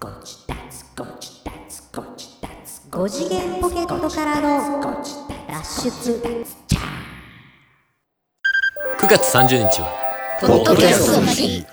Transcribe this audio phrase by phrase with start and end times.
[0.00, 0.08] 5
[3.06, 4.80] 次元ポケットからの
[5.46, 6.22] 脱出。
[8.98, 9.92] 9月30日は、
[10.40, 11.66] ポッドキャストの日。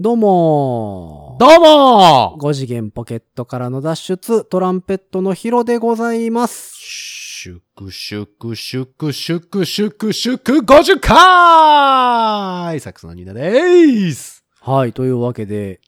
[0.00, 1.36] どうも。
[1.38, 2.38] どうも。
[2.40, 6.72] 5次元ポケットからの脱出、トランペットのヒロでございます。
[6.74, 7.60] 祝
[7.90, 15.82] 祝祝祝祝祝50回サックスのニーナでーすはい、というわけで、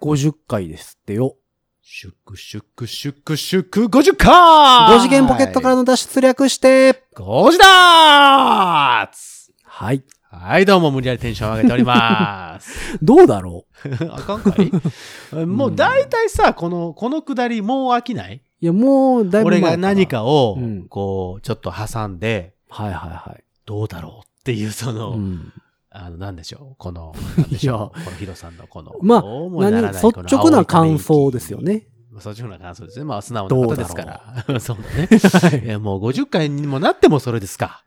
[0.00, 1.36] 50回ですってよ。
[1.82, 10.02] 祝祝祝祝50回5次元ポケットからの脱出略して、5時だーつはい。
[10.30, 12.98] はい、どうも無理やりテンション上げております。
[13.02, 13.66] どうだろ
[14.10, 14.70] あかんかい？
[15.44, 18.36] もう大体さ、この、このくだりもう飽きない？
[18.36, 20.06] ういや、もう、だいぶ前俺が何。
[20.06, 23.44] かをうん、こう、ちょっと挟んで、はいはいはい。
[23.66, 25.52] どうだろうっていう、その、うん。
[25.90, 26.76] あの、なんでしょう？
[26.78, 28.00] この、 なんでしょう？
[28.00, 31.60] いこのヒロさんのこの、まあ何、率直な感想ですよ。
[31.60, 31.88] ね。
[32.12, 33.04] 率直な感想ですね。
[33.04, 34.44] まあ、素直な方ですから。
[34.60, 35.08] そうだね。
[35.08, 37.84] はいや、もう50回にもなってもそれですか。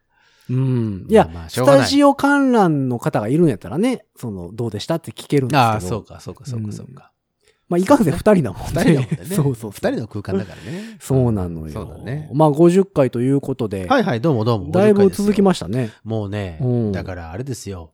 [0.49, 1.05] うん。
[1.09, 5.61] いや、まあスタジオ観覧の方がいるんやったらね、その、どうでしたって聞けるんですけど。
[5.61, 7.12] ああ、そうか、そうか、そうか、そうか。
[7.73, 8.67] まあ、いかんせん二人だもんね。
[8.67, 9.35] 二人だもんね。
[9.35, 9.71] そうそう。
[9.71, 10.97] 二人の空間だからね。
[10.99, 11.73] そうなのよ。
[11.73, 12.29] そうだね。
[12.33, 14.71] まあ、50回ということで、はいはい、どうもどうも。
[14.71, 15.91] だいぶ続きまましたね。
[16.03, 17.91] もうねうん、だからあれですよ。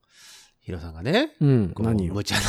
[0.62, 1.70] ヒロさんがね、うん。
[1.74, 2.14] こう何よ。
[2.14, 2.42] 無茶な、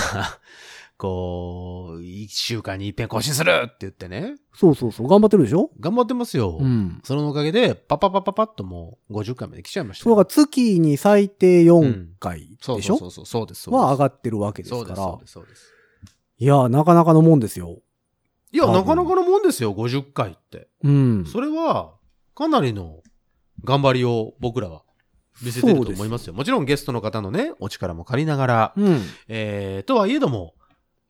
[0.98, 5.08] こう、一週間に一遍更新するって言ってね、そうそうそう。
[5.08, 5.70] 頑張ってるでしょ？
[5.80, 6.58] 頑張ってますよ。
[6.60, 7.00] うん。
[7.02, 12.98] そのおかげで、パパパパパッともう50回まで来ちゃいましたそうから月に最低4回そうでしょ？
[12.98, 13.62] そうそうそう、そうです。
[13.62, 15.20] そうですは上がってるわけです、からそう。
[15.22, 15.62] です、そうです。
[16.40, 17.78] いや、なかなかのもんですよ。
[18.52, 20.68] いや、なかなかのもんですよ、50回って。
[20.82, 21.24] うん。
[21.26, 21.94] それは、
[22.34, 23.00] かなりの
[23.62, 24.82] 頑張りを僕らは
[25.42, 26.32] 見せてると思いますよ。
[26.32, 29.00] もちろんゲストの方のね、お力も借りながら、うん。
[29.28, 30.54] えー、とはいえども、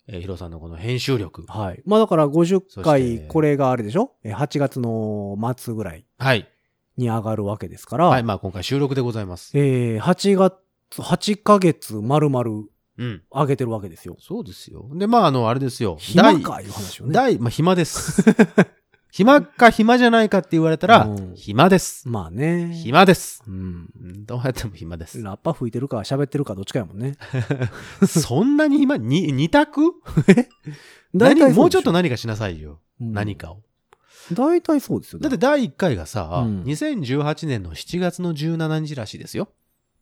[0.09, 1.45] えー、ヒロさんのこの編集力。
[1.47, 1.83] はい。
[1.87, 4.13] まあだから50そし回、てこれがあれでしょ？
[4.25, 6.49] え ?8 月の末ぐらいはい。
[6.97, 9.57] に上がるわけですから、はい、まあ今回収録でございます。
[9.57, 10.55] えー、8月、
[11.01, 12.65] 8ヶ月丸々
[13.01, 13.23] うん。
[13.33, 14.17] 上げてるわけですよ。
[14.21, 14.87] そうですよ。
[14.93, 15.97] で、まああの、あれですよ。
[15.99, 17.15] 暇かいう話をね。
[17.15, 18.23] 大、まあ暇です。
[19.11, 22.07] 暇か暇じゃないかって言われたら、うん暇です。
[22.09, 22.75] まあね。
[22.75, 23.43] 暇です。
[23.47, 23.89] うん。
[24.01, 25.21] うんどうやっても暇です。
[25.23, 27.17] ラッパ吹いてるか喋ってるかどっちかやもんね。
[28.07, 28.99] そんなに暇？
[28.99, 29.95] に、二択？
[31.17, 32.81] 大体何もうちょっとな、何かしなさいよ。
[33.01, 33.63] うん何かを。
[34.35, 35.21] 大体そうですよ。
[35.21, 39.49] だって第1回がさ、うん2018年の7月の17日らしいですよ。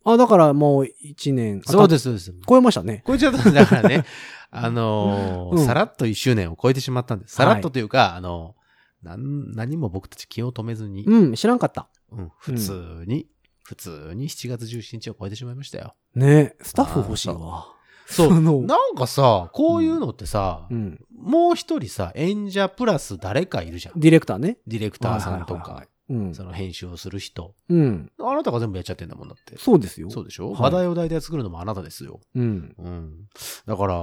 [0.03, 1.61] あ、だからもう1年。
[1.65, 2.33] あそうです、そうです。
[2.47, 3.03] 超えましたね。
[3.05, 4.05] これちょっと、だからね、
[4.51, 7.35] あのーうんさらっと1周年を超えてしまったんです。
[7.35, 8.55] さらっとというか、あの
[9.03, 11.87] なん、何も僕たち気を止めずに、うん、知らんかった。
[12.11, 13.27] うん普通に、
[13.63, 15.93] 普通に7月17日を超えてしまいましたよ。
[16.15, 17.67] ねスタッフ欲しいわ。
[18.07, 18.33] そう。
[18.41, 21.05] なんかさ、こういうのってさ、うん。
[21.15, 23.99] もう一人さ、演者プラス誰かいるじゃん。
[23.99, 24.57] ディレクターね。
[24.65, 26.33] ディレクターさんとかはいはいはいはい、うん。
[26.33, 27.53] その編集をする人。
[27.69, 28.11] うん。
[28.19, 29.57] あなたが全部やっちゃってんだもんだって。
[29.57, 30.09] そうですよ。
[30.09, 32.19] そうでしょ、はい話題を大体作るのもあなたですよ。
[32.35, 32.75] うん。
[32.77, 33.27] うん。
[33.65, 33.95] だから、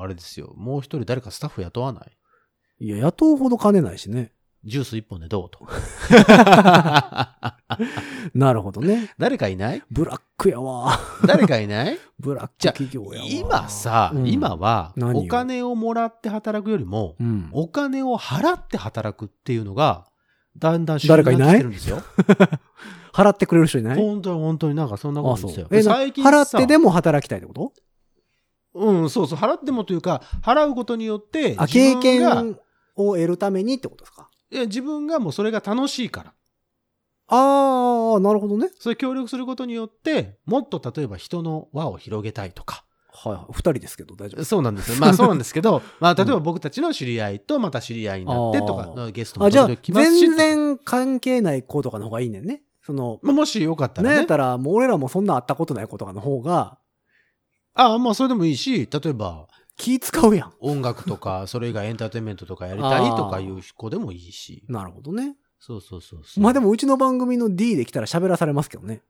[0.00, 0.52] あれですよ。
[0.56, 2.02] もう一人誰かスタッフ雇わな
[2.80, 2.84] い？
[2.86, 4.32] いや、雇うほど金ないしね。
[4.64, 5.66] ジュース一本でどうと。
[8.34, 9.14] なるほどね。
[9.16, 9.82] 誰かいない？
[9.90, 10.98] ブラックやわ。
[11.24, 11.98] 誰かいない？
[12.18, 13.26] ブラックじゃあ企業やわ。
[13.28, 17.48] 今さ、うん今は、お金をもらって働くよりも、うん。
[17.52, 20.06] お金を払って働くっていうのが、
[20.58, 21.64] だんだん主誰かいない？
[21.64, 22.02] んですよ。
[23.12, 23.96] 払ってくれる人いない？
[23.96, 25.66] 本当に本当になんかそんなことですよ。。
[25.70, 27.72] え、な最近さ払ってでも働きたいってこと？
[28.74, 32.58] うん、そうそう、払ってもというか、払うことによって、あ、自経分が験
[32.96, 34.28] を得るためにってことですか？
[34.50, 36.34] いや自分がもうそれが楽しいから。
[37.30, 38.70] あー、なるほどね。
[38.78, 42.84] それ協力することによって、もっと例えば人の輪を広げたいとか。
[43.24, 43.52] はいはい。
[43.52, 44.44] 二人ですけど大丈夫。
[44.44, 44.96] そうなんですよ。
[44.98, 52.62] まあそうなんですけど、 まあ例えば僕たちの知り合いとまた知り合いになってとかゲストもあ、じゃあ、全然関係ない子とかの方がいいねんね。
[52.82, 54.26] その、まあもしよかったらねやっ。
[54.26, 56.78] たら、もう俺らもそんな会ったことない子とかの方が、
[57.74, 59.46] ああ、まあそれでもいいし、例えば
[59.76, 60.52] 気使うやん。
[60.60, 64.64] 音楽とか、 それ以外エンターテインメントとかやりたいとかいう子でもいいし。
[64.68, 65.36] なるほどね。
[65.60, 66.44] そうそうそうそう。
[66.44, 69.02] まあでもうちの番組の D で来たら喋らされますけどね。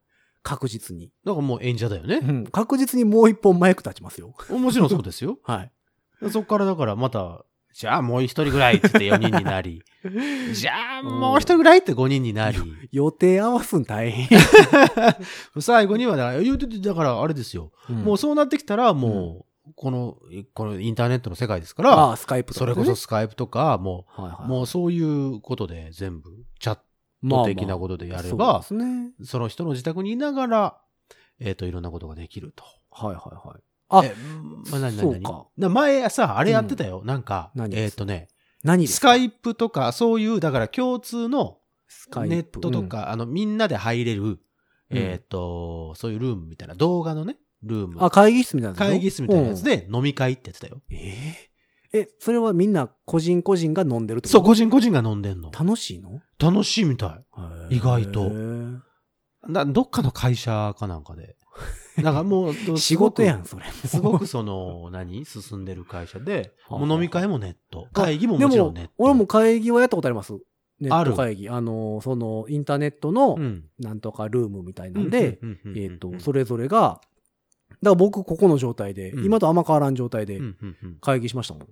[0.43, 1.11] 確実に。
[1.25, 2.19] だからもう演者だよね。
[2.21, 2.45] うん。
[2.45, 4.33] 確実にもう一本マイク立ちますよ。
[4.49, 5.39] もちろんそうですよ。
[5.43, 5.71] はい。
[6.31, 7.43] そこからだからまた、
[7.73, 9.83] じゃあもう一人ぐらいって言って4人になり、
[10.53, 12.57] じゃあもう一人ぐらいって5人になり、
[12.91, 14.39] 予定合わすん大変。
[15.61, 17.71] 最後にはだから、言うててだからあれですよ。
[17.87, 20.17] もうそうなってきたらもう、この、
[20.53, 24.47] このインターネットの世界ですから、ああ、スカイプとかねそれこそスカイプとか、もう、はいはい。
[24.47, 26.79] もうそういうことで全部、チャッ
[27.21, 29.11] ま的なことでやれば、そうですね。
[29.23, 30.77] その人の自宅にいながら、
[31.39, 32.63] えっ、と、いろんなことができると。
[32.91, 33.61] はいはいはい。
[33.89, 34.15] あえ、
[34.71, 35.21] まあ、何何
[35.57, 37.01] 何前さ、あれやってたよ。
[37.03, 38.27] なんか、何えっ、とね、
[38.63, 41.59] 何スカイプとか、そういう、だから共通の
[42.27, 44.39] ネットとか、あの、みんなで入れる、
[44.89, 47.95] えっ、と、そういうルームみたいな、動画のね、ルーム。
[47.95, 49.63] うんあ、会議室みたいな会議室みたいなやつ。
[49.63, 50.81] で飲み会ってやってたよ。
[50.89, 51.48] うんえー？
[51.93, 54.37] え、それはみんな個人個人が飲んでるってこと？
[54.39, 55.51] そう、個人個人が飲んでんの。
[55.51, 56.21] 楽しいの？
[56.39, 57.21] 楽しいみた
[57.69, 57.75] い。
[57.75, 58.79] 意外とへー
[59.47, 61.35] などっかの会社かなんかで。
[62.01, 63.65] なんかもう、仕事やん、すそれ。
[63.65, 65.25] すごくその、何？
[65.25, 67.87] 進んでる会社で、はあもう飲み会もネット。
[67.91, 68.91] 会議もでもちろんネット。
[68.97, 70.33] 俺も会議はやったことあります？
[70.79, 71.49] ネッあるト会議。
[71.49, 75.39] あの、その、インターネットのう、ん、なんとかルームみたいなんで、
[75.75, 77.01] えっと、それぞれが、だ
[77.83, 81.63] から僕ここの状態で、うん今とあんま変わらん状態でうんうんうん会議しましたもん。
[81.63, 81.69] うん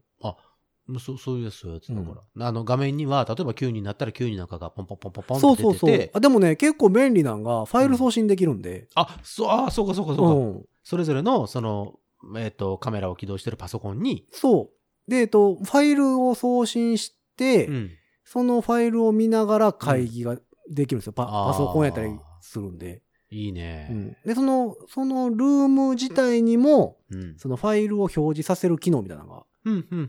[1.00, 2.48] そうそういうやつ、そういうやつだから。
[2.48, 6.12] あの、画面には、例えば9になったら9人なんかがポンポンポンポンポンってそうそうそう出てて。。
[6.14, 8.88] あでもね、結構便利なんが、ファイル送信できるんで。
[8.96, 10.60] あ、そう、あ、そうかそうかうそうか。
[10.60, 10.66] ん。
[10.84, 11.96] それぞれの、その、
[12.38, 14.72] えっ、と、カメラを起動してるパソコンに、そ
[15.08, 15.12] う。
[15.12, 17.92] で、えっと、ファイルを送信して、うん。
[18.24, 20.38] そのファイルを見ながら会議が
[20.70, 21.14] できるんですよ。
[21.14, 23.02] パあーパソコンやったりするんで。
[23.30, 23.88] いいね。
[23.92, 24.18] うん。
[24.26, 27.36] で、その、そのルーム自体にも、うん。
[27.38, 29.44] そのファイルを表示させる機能みたいなのが、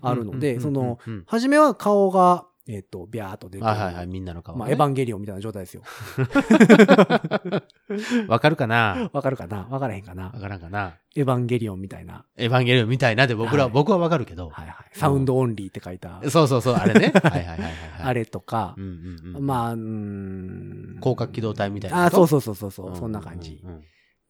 [0.02, 3.64] あるのでその、初めは顔が、えっと、ビャーっと出てる。
[3.64, 4.58] はいはいはい、みんなの顔、ね。
[4.58, 5.82] まあ、エヴァンゲリオンみたいな状態ですよ。
[8.28, 9.08] わかるかな？
[9.14, 9.66] わかるかな？
[9.70, 10.24] わからへんかな？
[10.26, 10.96] わからんかな？
[11.16, 12.26] エヴァンゲリオンみたいな。
[12.36, 14.50] エヴァンゲリオンみたいなで僕ら、はい僕はわかるけど。
[14.50, 14.76] はいはい。
[14.92, 16.20] サウンドオンリーって書いた。
[16.28, 17.10] そうそうそう、あれね。
[17.24, 17.72] はいはいはいはい、はい。
[18.02, 18.86] あれとかう、んう
[19.32, 19.46] んうん。
[19.46, 20.96] まあ、うーん。
[21.00, 22.10] 広角機動隊みたいなあ。
[22.10, 23.82] そうそうそうそうそう、うそんな感じうんうん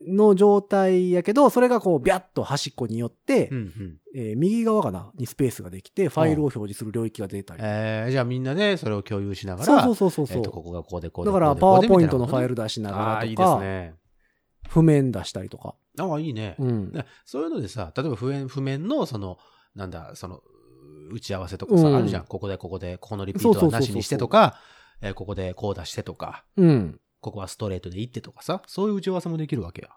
[0.07, 3.97] の状態やけど、それがこう、ビャッと端っこによって、うんうん。
[4.15, 7.61] えー右側かなにスペースができて、ファイルを表示する領域が出たり。
[7.63, 13.95] えー、じゃあみんなでそれを共有しながら、そうそうそうそうえっと、ここがこうでこうでだから、パワーポイントのファイル出しなたいなことねああー、いいですね。
[14.69, 15.75] 譜面出したりとか。
[15.99, 16.57] ああ、いいね。
[16.59, 16.93] うん。
[16.93, 19.39] ねそういうのでさ、例えば譜面、譜面の、その、
[19.75, 20.41] なんだ、その、
[21.11, 22.25] 打ち合わせとかさ、うんあるじゃん。
[22.25, 24.61] ここで、ここで、ここのリピートはなしにしてとか、
[25.01, 27.01] えーここでこう出してとか、うん。
[27.21, 29.91] ここはストレートでいってとかさ、そういう打ち合わせもできるわけや。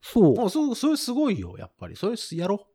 [0.00, 0.36] そう。
[0.36, 1.96] もう、そう、それすごいよ、やっぱり。
[1.96, 2.66] それやろ？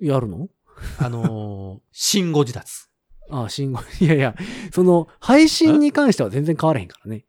[0.00, 0.44] やるの？
[0.44, 0.50] う。
[0.98, 2.88] あのー、新語自達。
[3.30, 3.80] ああ、信号。
[4.00, 4.36] いやいや、
[4.72, 7.24] その、配信に関しては全然変わらへんからね。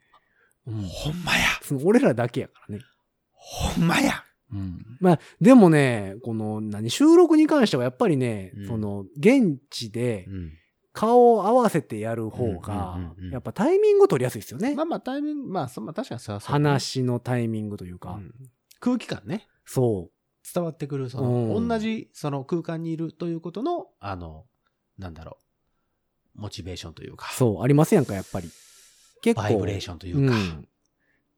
[0.68, 0.82] うん。
[0.84, 1.48] ほんまや。
[1.64, 2.84] その俺らだけやからね。
[3.32, 4.24] ほんまや。
[4.52, 4.86] うん。
[5.00, 10.54] まあ、でもね、この、何、収録に関してはやっぱりね、うんその、現地でうん。
[10.98, 12.98] 顔を合わせてやる方が
[13.32, 14.74] やっぱタイミング取りやすいですよね。
[14.74, 16.52] まあまあ、タイミング、まあ、そまあ、確かにそれはそう。
[16.52, 18.14] 話のタイミングというか。
[18.14, 18.34] うん
[18.80, 19.48] 空気感ね。
[19.66, 20.12] そ
[20.54, 24.46] 伝わってくる、その、うん同じ、その空間にいるということの、あの、
[24.98, 25.40] なんだろ
[26.36, 28.50] う、モチベーションというかう。、そう、ありますやんか、やっぱり。
[29.22, 29.42] 結構。
[29.42, 30.68] バイブレーションというか、ん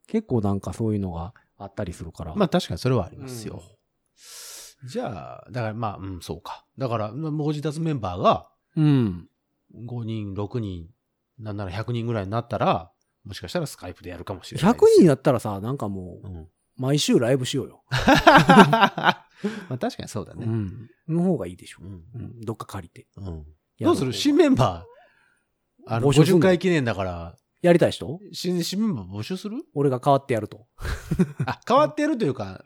[0.08, 2.36] 結構なんかそういうのがあったりするから。
[2.36, 3.62] まあ確かにそれはありますよ。
[4.86, 6.66] じゃあ、だからまあ、うん、そうか。
[6.78, 9.30] だから、まあご自宅メンバーがうん。
[9.76, 10.88] 5人、6人、
[11.38, 12.92] なんなら100人ぐらいになったら、
[13.24, 14.96] もしかしたらスカイプでやるかもしれない100ですよ。
[14.98, 16.48] 人やったらさ、なんかもう、うん。
[16.78, 17.84] 毎週ライブしようよ。
[17.92, 19.26] ま
[19.70, 20.46] あ確かにそうだね。
[20.46, 20.90] うん。
[21.08, 21.86] の方がいいでしょう。
[21.86, 22.04] ん。
[22.16, 22.42] うん。
[22.42, 23.08] どっか借りて。
[23.18, 23.46] うん
[23.78, 24.14] やどうする？
[24.14, 26.40] 新メンバー、あの、50募集すんの？
[26.42, 28.20] 回記念だから、やりたい人？
[28.34, 29.58] 新新メンバー募集する？
[29.74, 30.68] 俺が変わってやると。
[31.46, 32.64] あ、変わってるというか、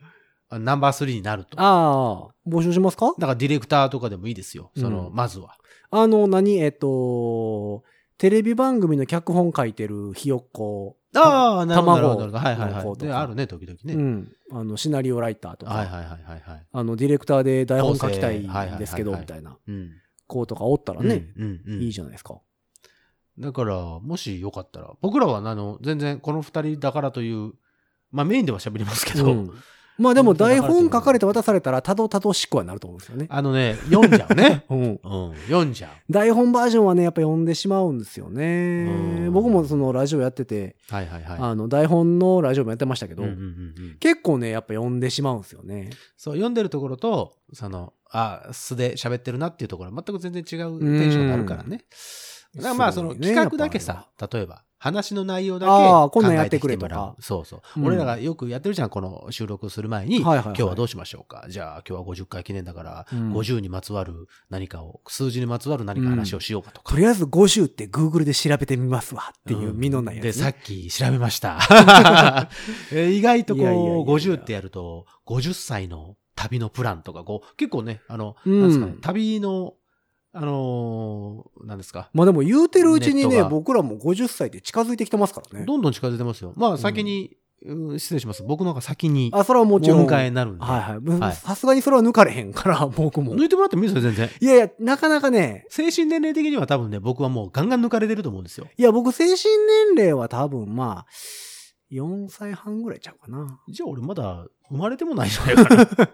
[0.58, 1.60] ナンバー3になると。
[1.60, 3.06] ああ、募集しますか？
[3.06, 4.70] だからディレクターとかでもいいですよ。
[4.76, 5.56] その、うんまずは。
[5.90, 6.58] あの、何？
[6.58, 7.82] えっと、
[8.18, 10.96] テレビ番組の脚本書いてるひよっこ。
[11.16, 11.96] ああ、なるほど。
[11.96, 12.98] 卵はいはいはい。
[12.98, 13.94] で、あるね、時々ね。
[13.94, 14.32] うん。
[14.50, 15.72] あの、シナリオライターとか。
[15.72, 16.66] はいはいはいはいはい。
[16.72, 19.90] あの、ディレクターで台本書きたいんですけど、みたいなうん。
[20.26, 21.28] 子とかおったらね。
[21.66, 22.40] いいじゃないですか。
[23.38, 27.52] だから、もしよかったら、僕らは、あの、全然この二人だからという、
[28.10, 29.50] まあメインでは喋りますけど、うん
[29.98, 33.26] まあでも台本書かれて渡されたらたどたどしくはなると思うんですよね。
[33.28, 34.64] あのね、読んじゃうね。
[34.70, 34.78] うん。
[34.80, 35.00] うん、
[35.46, 36.12] 読んじゃう。
[36.12, 38.86] 台本バージョンはね、やっぱ読んでしまうんですようね。
[39.28, 41.38] ん僕もそのラジオやってて、はいはいはい。
[41.38, 45.90] あの、台本のラジオもやってましたけど、うんうんうんうん結構ね、やっぱ読んでしまうんですよね。
[46.16, 51.84] そう、読んでるところと、その、あ、素で喋ってるなっていうところは全く全然違うテンションになるからね。
[52.56, 57.10] だからまあ、その企画だけさ、例えば、話の内容だけあーこんなん考やってくれえてきてもらう。
[57.12, 57.80] とかそうそう。
[57.80, 57.86] うん。
[57.86, 60.44] 俺らがよくやってるじゃん、この収録する前に、はいはいはい。
[60.48, 61.46] 今日はどうしましょうか。
[61.48, 63.32] じゃあ、今日は50回記念だから、うん。
[63.32, 66.90] 50にまつわる何かを、数字にまつわる何か話をしようかとか。
[66.90, 70.32] とりあえず50って Google で調べてみますわっていう身のないやつ、ね。
[70.32, 71.58] で、さっき調べました。
[72.92, 74.04] えー意外とこう、いやいやいやいや。
[74.04, 78.60] 50ってやると、50歳の旅のプランとか、こう、結構ね、あの、うん。
[78.60, 79.74] なんですかね、旅の、
[80.36, 82.10] あのー、なんですか？
[82.12, 85.64] まあでも言うてるうちにね、ネットが僕らも50歳で近づいてきてますからね。
[85.64, 86.52] どんどん近づいてますよ。
[86.56, 88.42] まあ、先に、うん失礼します。
[88.42, 90.04] 僕の方が先にあ、それはもちろん。
[90.04, 90.64] お迎えになるんで。
[90.64, 91.20] はいはい。
[91.20, 93.34] はいさすがにそれは抜かれへんから、 僕も。
[93.34, 94.28] 抜いてもらってもいいですよ、全然。
[94.40, 98.66] いやいや、なかなかね、精神年齢的には多分ね、僕はもうガンガン抜かれてると思うんですよ。
[98.76, 99.36] いや、僕、精神
[99.94, 101.06] 年齢は多分、まあ、
[101.90, 103.60] 4歳半ぐらいちゃうかな。
[103.68, 105.82] じゃあ俺まだ生まれてもないじゃないかな。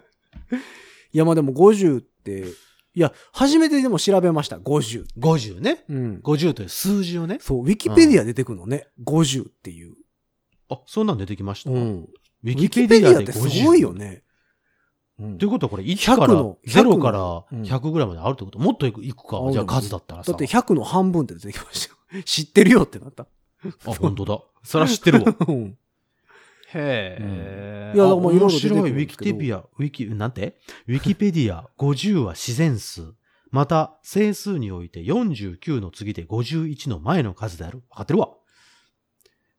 [1.11, 2.45] いや、まあでも50って、
[2.93, 5.05] いや、初めてでも調べました、50。
[5.17, 5.85] 50ね。
[5.89, 6.21] うん。
[6.23, 7.37] 50という数字をね。
[7.39, 9.95] そう、ウィキペディア出てくるのね、50っていう。
[10.69, 11.69] あ、そんなん出てきました。
[11.71, 11.77] うん。
[11.77, 12.09] ウ
[12.43, 13.93] ウィキペディアってすごいよ。
[13.93, 14.23] ね。
[15.19, 17.19] うんということはこれ1から100の0から
[17.51, 18.57] うん100ぐらいまであるってこと？
[18.57, 19.03] もっといく？
[19.03, 19.51] いくかあ。
[19.51, 20.31] じゃあ数だったらさ。
[20.31, 22.23] だって100の半分って出てきましたよ。
[22.25, 23.27] 知ってるよってなった。
[23.85, 24.41] あ、本当だ。
[24.63, 25.35] それは知ってるわ。
[25.47, 25.77] うん
[26.73, 27.91] へえ。
[27.95, 28.91] いやだからまあ面白い。
[28.91, 30.57] ウィキペディア、ウィキ、なんて？
[30.87, 33.13] ウィキペディア50は自然数。
[33.49, 37.83] また、整数において49の次で51の前の数である。
[37.89, 38.29] わかってるわ。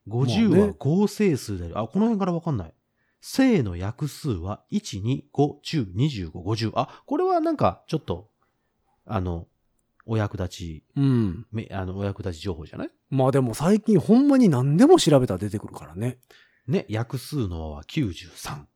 [0.09, 1.79] 50まあねは合整数である。
[1.79, 2.75] あ、この辺からわかんない。
[3.21, 6.73] 正の約数は1、2、5、10、25、50。
[6.75, 8.31] あ、これはなんか、ちょっと、
[9.05, 9.47] あの、
[10.07, 11.47] お役立ち、うん。
[11.53, 12.91] めあの、お役立ち情報じゃない？
[13.11, 16.19] まあでも最近ほんまに何でも調べたら出てくるからね。
[16.67, 18.67] ね、約数の和は93。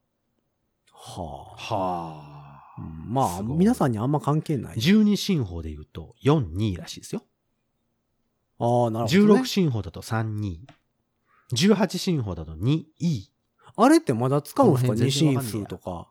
[0.93, 1.75] はあ。
[1.75, 4.79] はうんまあ、皆さんにあんま関係ない。
[4.79, 7.23] 十二進法で言うと4、2らしいですよ。
[8.59, 9.27] ああ、なるほど、十ね。
[9.29, 10.59] 六進法だと3、2。
[11.53, 13.31] 十八進法だと2、E。
[13.77, 14.95] あれってまだ使うんですか？
[14.95, 16.11] 二進数とか。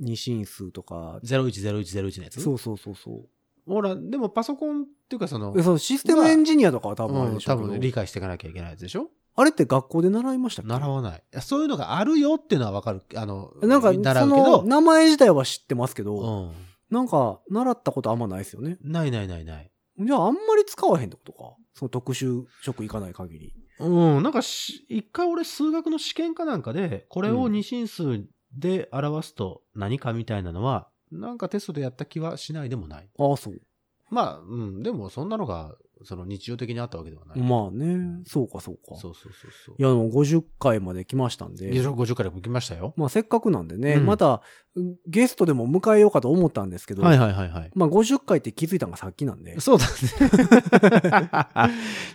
[0.00, 1.20] 二進数とか。
[1.24, 2.40] 010101のやつ？
[2.40, 3.28] そうそうそうそう。
[3.72, 9.10] ほら、でもパソコンっていうかその、えそのシステムエンジニアとかは多分多分理解していかなきゃいけないやつでしょ？
[9.40, 10.68] あれって学校で習いましたっけ？
[10.68, 11.18] 習わない。
[11.18, 13.02] いやそういうのがあるよっていうのはわかる。
[13.14, 16.52] あの、なんか、習そうのけど、名前自体は知ってますけど、うん。
[16.90, 18.78] なんか、習ったことあんまないですよね。
[18.82, 19.70] ないないないない。
[20.00, 21.56] じゃあ、あんまり使わへんってことか？
[21.74, 23.54] その特殊職行かない限り。
[23.78, 28.24] うん、なんかし、一回俺数学の試験かなんかで、これをうん二進数
[28.56, 33.08] で表すと何かみたいなのは、なんかテストでやった気はしないでもない。
[33.18, 33.60] ああ、そう。
[34.10, 37.40] まあ、うん、でもそんなのが、その日常的にあったわけではない。
[37.40, 38.96] まあね、そうかそうか。
[38.96, 39.74] そうそうそうそう。
[39.78, 41.70] いや、でも50回まで来ましたんで。
[41.72, 42.94] 50回でも来ましたよ。
[42.96, 44.42] まあ、せっかくなんでね、うんまた、
[44.76, 47.70] うんゲストでも迎えようかと思ったんですけど、はいはいはいはい。
[47.74, 49.58] まあ、50回って気づいたのがさっきなんで。
[49.60, 49.90] そうだね。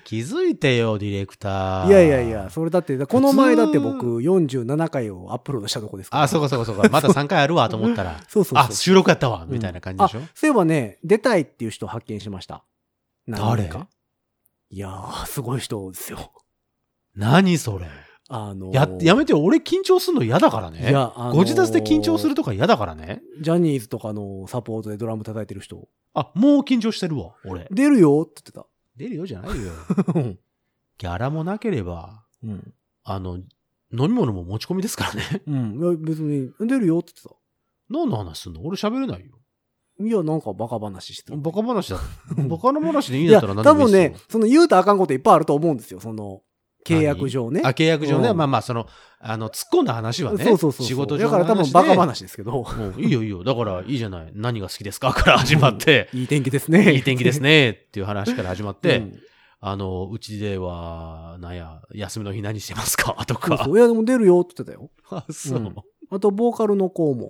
[0.06, 1.88] 気づいてよ、ディレクター。
[1.88, 6.24] いやいやいや、それだって、この前だって僕47回をアップロードしたとこですから。
[6.24, 6.88] あ、そうかそうかそうか。
[6.90, 12.64] まだ3回あるわと思ったら、 そうそうそうあ、収録やったわ、みたいな感じでしょ、あ、そういえばね、出たいっていう人を発見しました。
[13.28, 13.66] 誰？
[13.70, 13.88] か？
[14.70, 16.32] いやー、すごい人ですよ。
[17.16, 17.88] 何それ？
[18.30, 19.44] あのーや、やめてよ。
[19.44, 20.90] 俺緊張するの嫌だからね。
[20.90, 23.22] いや、あのーご自宅で緊張するとか嫌だからね。
[23.42, 27.68] ジャニーズとかのサポートでドラム叩いてる人、あ、もう緊張してるわ、俺。
[27.70, 29.72] 出るよって言っ出るよじゃないよ。
[30.98, 32.74] ギャラもなければ、うん。
[33.04, 33.44] あの、飲
[33.92, 35.42] み物も持ち込みですからね。
[35.46, 35.80] うん。
[35.80, 37.42] いや、別に、出るよって言って
[37.90, 38.62] 何の話すんの？
[38.64, 39.34] 俺喋れないよ。
[40.04, 40.10] た。
[40.10, 41.38] いや、なんかバカ話してた。
[41.38, 42.00] バカ話だ。
[42.50, 46.00] バカの話でいいんだったら何で多分もいいですよね、その言うとあかんこといっぱいあると思うんですよ。
[46.00, 46.42] その、
[46.86, 47.62] 契約上ね。
[47.64, 48.30] あ、契約上ね。
[48.30, 48.88] うんまあまあ、その、
[49.20, 50.44] あの、突っ込んだ話はね。
[50.44, 50.86] そうそうそう。
[50.86, 52.52] 仕事上だから多分バカ話ですけど。
[52.52, 52.68] も
[52.98, 53.44] ういいよいいよ。
[53.46, 54.32] だからいいじゃない？
[54.36, 55.14] 何が好きですか？
[55.14, 56.94] から始まって、いい天気ですね。
[56.94, 59.20] いい天気ですねっていう話から始まって、うん
[59.66, 63.16] あの、うちでは、なんや、休みの日何してますか？
[63.26, 63.48] とか。
[63.60, 63.78] そうそう。
[63.78, 64.90] いや、でも出るよって言ってたよ。
[65.10, 65.60] あ、そう。
[65.60, 65.76] うん
[66.12, 67.30] あと、ボーカルの子も。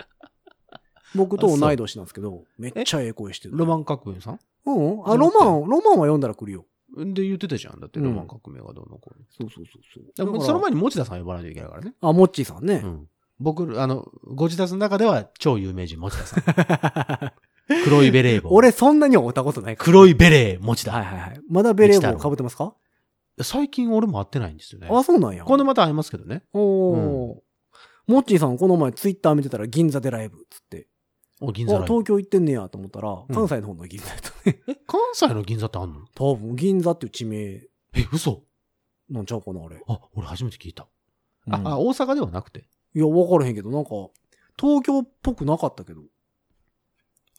[1.15, 3.57] 僕と同い年なんですけど、めっちゃええ声してる。
[3.57, 4.39] ロマン革命さん？
[4.65, 5.03] うん。
[5.05, 6.65] あ、ロマン、ロマンは読んだら来るよ。
[6.95, 7.79] で言ってたじゃん。
[7.79, 9.25] だってうんロマン革命がどうのこうの。
[9.29, 9.79] そうそうそ
[10.23, 10.45] うそう。
[10.45, 11.93] その前に持田さん呼ばないといけないからね。
[12.01, 12.87] あ、モッチーさんねう。
[12.87, 13.07] ん。
[13.39, 17.33] 僕、あの、ご自宅の中では超有名人、持田さん。
[17.85, 18.49] 黒いベレー帽。
[18.51, 19.85] 俺、そんなには会ったことないから。
[19.85, 20.91] 黒いベレー、持田。
[20.91, 21.39] はいはいはい。
[21.49, 22.75] まだベレー帽被ってますか？
[23.41, 24.87] 最近俺も会ってないんですよね。
[24.91, 25.43] あ、そうなんや。
[25.45, 26.43] 今度また会いますけどね。
[26.53, 27.35] おー。
[28.05, 30.87] モッチーさん、この前ツイッター見てたら銀座でライブっつって。
[31.45, 34.59] お、銀座あ、ライブ東京行ってんねやと思ったら、ん関西の方の銀座やったね。
[34.67, 36.05] え、関西の銀座ってあんの？
[36.15, 37.69] 多分、銀座っていう地名え、
[38.13, 38.43] 嘘
[39.09, 39.83] なんちゃうかな、あれ。
[39.87, 40.87] あ、俺初めて聞いた。
[41.47, 42.67] うんあ、あ、大阪ではなくて？
[42.95, 43.89] いや、わからへんけど、なんか、
[44.57, 46.01] 東京っぽくなかったけど。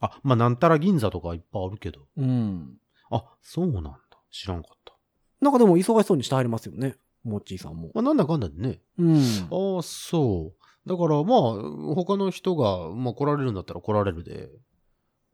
[0.00, 2.00] あ、まあ、なんたら銀座とかいっぱいあるけど。
[2.16, 2.76] うん。
[3.10, 3.98] あ、そうなんだ。
[4.30, 4.92] 知らんかった。
[5.40, 6.96] なんかでも忙しそうにしてはりますよね。
[7.22, 7.90] モッチーさんも。
[7.94, 8.80] まあ、なんだかんだでね。
[8.98, 9.16] うん。
[9.16, 10.63] ああ、そう。
[10.86, 14.50] だから、まあ、他の人が、まあ、来られるんだったら来られるで、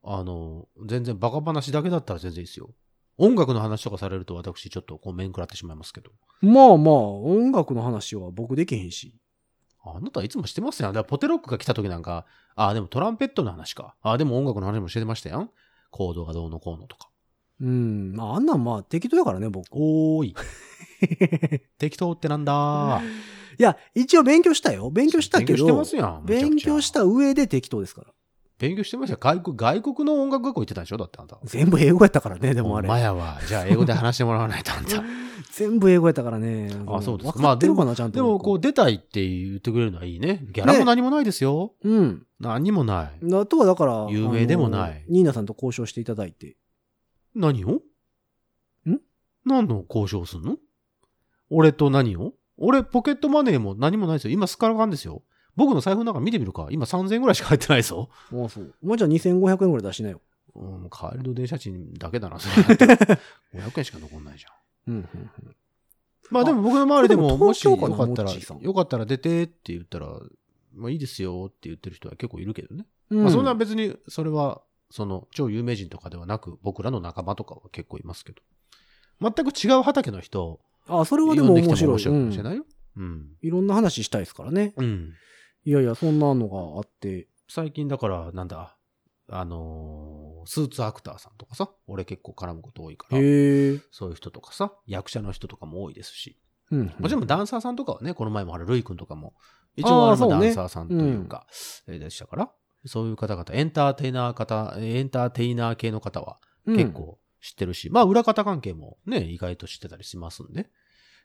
[0.03, 2.71] あの、全然バカ話だけだったら全然いいですよ。
[3.19, 6.11] 音楽の話とかされると私ちょっとこう面食らってしまいますけど。
[6.41, 9.15] まあまあ、音楽の話は僕できへんし。
[9.83, 10.93] あなたいつもしてますやん。
[10.93, 13.95] だからポテロックが来た時なんか、あ、でもトランペットの話か。
[14.03, 15.51] あ、でも音楽の話もしてましたやん。
[15.91, 17.11] コードがどうのこうのとか。
[17.61, 18.15] うん。
[18.15, 19.67] まあ、あんなんまあ適当やからね、僕。
[19.73, 20.35] おーい。
[21.79, 23.03] 適当ってなんだ
[23.61, 24.89] いや、一応勉強したよ。
[24.89, 26.25] 勉強したけ勉強してどま、すやん。
[26.25, 28.07] 勉強した上で適当ですから。
[28.59, 29.19] 勉強してましたよ。
[29.21, 30.97] 外国、外国の音楽学校行ってたでしょ？
[30.97, 31.39] だってあんた。
[31.45, 33.03] 全部英語やったからね、でもあほんまれ。
[33.03, 33.39] やわ。
[33.47, 35.05] じゃあ英語で話してもらわないとあんた。
[35.53, 36.71] 全部英語やったからね。
[36.87, 38.17] あそうです分かってるかな、ちゃんと。
[38.17, 40.47] でもこう出たいって言ってくれるのはいいね。
[40.53, 41.75] ギャラも何もないですよ。
[41.83, 42.27] うん。
[42.39, 43.35] 何もない。
[43.35, 46.57] あとはだから、有名でもないニーナさんと交渉していただいて。
[47.35, 47.73] 何を？
[48.87, 48.99] ん？
[49.45, 50.57] 何の交渉すんの？
[51.51, 52.33] 俺と何を？
[52.61, 54.33] 俺、ポケットマネーも何もないですよ。
[54.33, 55.23] 今スカラカンですよ。
[55.57, 56.69] 僕の財布の中見てみるか。
[56.71, 58.09] 今3000円ぐらいしか入ってないぞ。
[58.33, 58.75] ああ、そう。
[58.83, 60.21] お前じゃあ2500円ぐらい出しなよ。
[60.55, 63.21] うん、帰りの電車賃だけだな、それだったら
[63.55, 64.95] 500円しか残んないじゃん。
[64.95, 65.57] うん、うん、うん。
[66.31, 70.09] まあでも僕の周りででも、ももしよかったらよかったら出てって言ったら、
[70.75, 72.85] まあいいですよって言ってる人は結構いるけどね。
[73.11, 78.43] うんまあそんな別に、それは、その、超有名人とかではなく、僕らの仲間とかは結構いますけど。
[79.21, 80.61] 全く違う畑の人
[80.91, 82.07] あ、それはでも面白い。
[82.07, 82.65] も面白いないよ。
[82.97, 83.29] うん。
[83.41, 84.75] いろんな話したいですからね。
[84.77, 85.13] うん。
[85.65, 87.29] いやいや、そんなのがあって。
[87.49, 88.77] 最近だから、なんだ、
[89.29, 93.19] あのースーツアクターさんとかさ、俺結構絡むこと多いから。
[93.19, 96.39] そういう人とかさ、役者の人とかも多いですし、
[96.71, 96.93] うん。
[96.99, 99.35] もちろんダンサーさんとかはね、この前もあるルイ君とかも、
[99.77, 101.47] 一応あれもダンサーさんというか、
[101.87, 102.51] えーでしたから、
[102.87, 106.91] そういう方々、エンターテイナー方、エンターテイナー系の方はうん結。
[106.93, 110.69] 構知ってるし、まあ裏方関係もね、意外と知ってたりしますんで、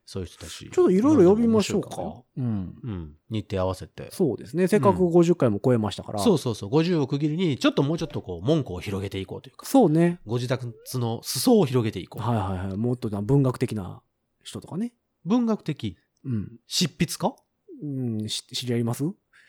[0.06, 0.70] そういう人たち。
[0.70, 2.24] ちょっといろいろ呼びましょうか。
[2.38, 2.76] うん。
[2.84, 3.14] うん。
[3.30, 4.10] 日程合わせて。
[4.12, 4.68] そうですね。
[4.68, 6.20] せっかくうん50回も超えましたから。
[6.20, 6.70] そうそうそう。
[6.70, 10.20] 50を区切りに、ちょっともうちょっとこう、門戸を広げていこうというか、そうね。
[10.26, 12.26] ご自宅の裾を広げていこう。
[12.26, 12.78] はいはいはい。
[12.78, 14.02] もっとな文学的な
[14.44, 14.94] 人とかね。
[15.26, 16.52] 文学的、うん。
[16.68, 17.36] 執筆家？
[17.82, 19.04] うん、し知り合います？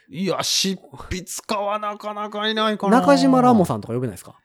[0.08, 0.76] いや、執
[1.10, 3.00] 筆家はなかなかいないかな。
[3.00, 4.38] 中島ラモさんとか呼べないですか？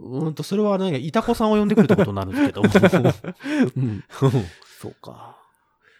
[0.00, 2.62] うーんと、それはね、いたこさんを呼んでくるってことになるんですけど。
[3.76, 4.04] うん。
[4.80, 5.36] そうか。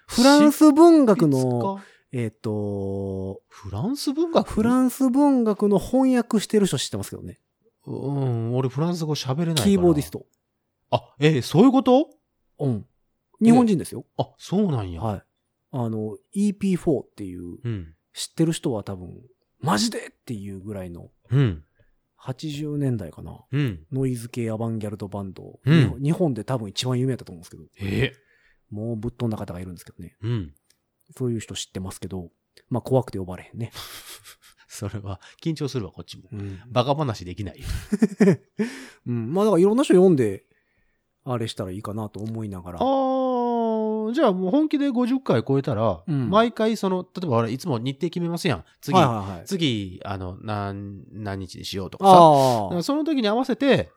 [0.08, 1.80] フランス文学の、
[2.12, 4.50] えっ、と、フランス文学？
[4.50, 7.38] フランス文学の翻訳してる人知ってますけどね。
[7.86, 9.66] うん、俺フランス語喋れないから。
[9.66, 10.10] キーボーディス。
[10.10, 10.24] ト。
[10.90, 12.08] あ、えーそういうこと？
[12.58, 12.86] うん。
[13.42, 14.06] 日本人ですよ。
[14.16, 15.02] あ、そうなんや。
[15.02, 15.22] はい。
[15.72, 17.94] あの、EP4 っていう、うん。
[18.14, 19.12] 知ってる人は多分、
[19.60, 21.62] マジでっていうぐらいの、うん。
[22.20, 23.44] 80年代かな。
[23.52, 23.80] うん。
[23.92, 25.60] ノイズ系アバンギャルドバンド。
[25.64, 28.12] うん日本で多分一番有名だったと思うんですけど、え
[28.70, 30.16] もうぶっ飛んだ方がいるんですけどね。
[30.22, 30.54] うん。
[31.16, 32.30] そういう人知ってますけど、
[32.68, 33.72] まあ怖くて呼ばれへんね。
[34.68, 36.24] それは、緊張するわ、こっちも。
[36.30, 36.60] うん。
[36.68, 37.66] バカ話できないよ。
[39.06, 39.32] うん。
[39.32, 40.44] まあだからいろんな人読んで、
[41.24, 42.78] あれしたらいいかなと思いながら。
[42.80, 48.64] あー、じゃあもう本気で50回超えたら、うん毎回その、例えば俺いつも日程決めますやん。
[48.80, 49.46] 次、はいはいはい。
[49.46, 52.12] 次、あの、何、何日にしようとかさ。
[52.70, 53.90] だかその時に合わせて、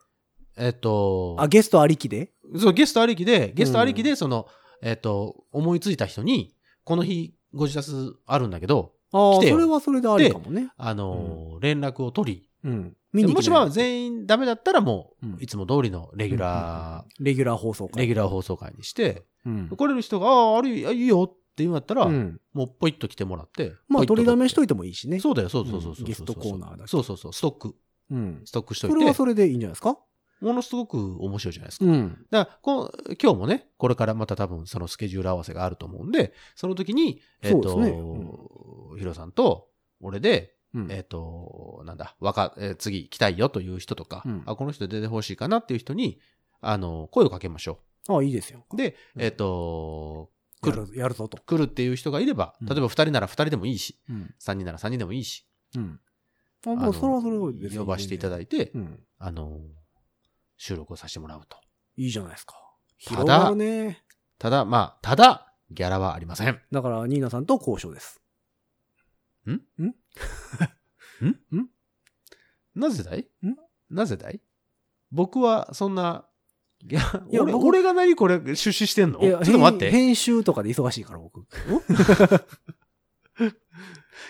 [0.56, 1.44] えっと、あ。
[1.44, 2.32] あ、ゲストありきで？
[2.58, 4.46] そう、ゲストありきで、ゲストありきで、その、
[4.82, 10.70] えっと、思いついた人に、この日、ご自宅あるんだけど、ああ、そ来てよれはそれでありかもね。
[10.76, 12.96] あのー連絡を取り、うん。
[13.12, 18.00] 見に行もしまあ全員ダメだったらもうんう、いつも通りのレギュラレギュラー放送ー、会。
[18.00, 19.68] レギュラー放送会にして、うん。
[19.68, 22.40] 来れる人が、ああ、あるいいいよって言うんだったら、うん。
[22.54, 23.74] もうポイッと来てもらって。
[23.88, 25.20] まあ取りだめしといいてもいいしね。
[25.20, 26.00] そうだよ、そうそうそうそう。
[26.00, 27.74] うんゲストコーナーだけそうそうそう、ストック、
[28.10, 28.42] うん。
[28.46, 28.94] ストックしといて。
[28.94, 29.98] それはそれでいいんじゃないですか？
[30.42, 31.84] ものすごく面白いじゃないですか。
[31.84, 32.26] うん。
[32.30, 39.68] だからこう、今日もね、これからまた多分そのスケジュール合わせがあると思うんで、その時に、えっ、と、そうですねヒロさんと
[40.00, 46.18] 俺で、うんえっ、と、なんだ、わか、えー次来たいよという人とか、うんあ、この人出てほしいかなっていう人に、
[46.60, 48.64] あの、声をかけましょああ、いいですよ。
[48.72, 48.76] う。
[48.76, 50.30] で、うんえっ、と、
[50.62, 51.38] 来る、やるぞと。
[51.38, 54.34] 来るっていう人がいれば、うん例えば二人なら二人でもいいし、うん。
[54.38, 56.00] 三人なら三人でもいいし、うん。
[56.66, 59.00] あ、もうそれはそれは別に呼ばせていただいて、うん。
[59.18, 59.60] あの、
[60.64, 61.56] 収録をさせてもらうと。
[61.96, 62.54] いいじゃないですか。
[63.04, 64.04] ただ広がるね。
[64.38, 66.60] ただ、まあ、ただ、ギャラはありません。
[66.70, 68.20] だから、ニーナさんと交渉です。
[72.76, 73.28] なぜだい？
[73.44, 73.56] ん？
[73.90, 74.40] なぜだい？
[75.10, 76.26] 僕はそんな、
[76.88, 79.18] いや、俺いや僕俺が何これ出資してんの？
[79.18, 79.90] ちょっと待って。
[79.90, 81.44] 編編集とかで忙しいから、僕。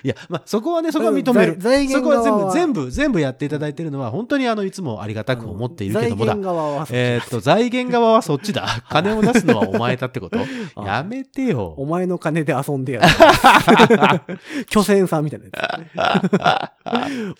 [0.03, 1.57] いや、まあ、そこはね、そこは認める。
[1.59, 6.39] 財そこは全部、部全部、全部やっていただいてるのは、本当にあの、いつもありがたく思っているけどもだ財。
[6.39, 8.67] 源側はそっちえーっと、財源側はそっちだ。
[8.89, 10.39] 金を出すのはお前だってこと
[10.77, 11.87] あやめてよお。
[11.87, 13.07] 前の金で遊んでやる。
[14.69, 16.23] 巨泉さんみたいなや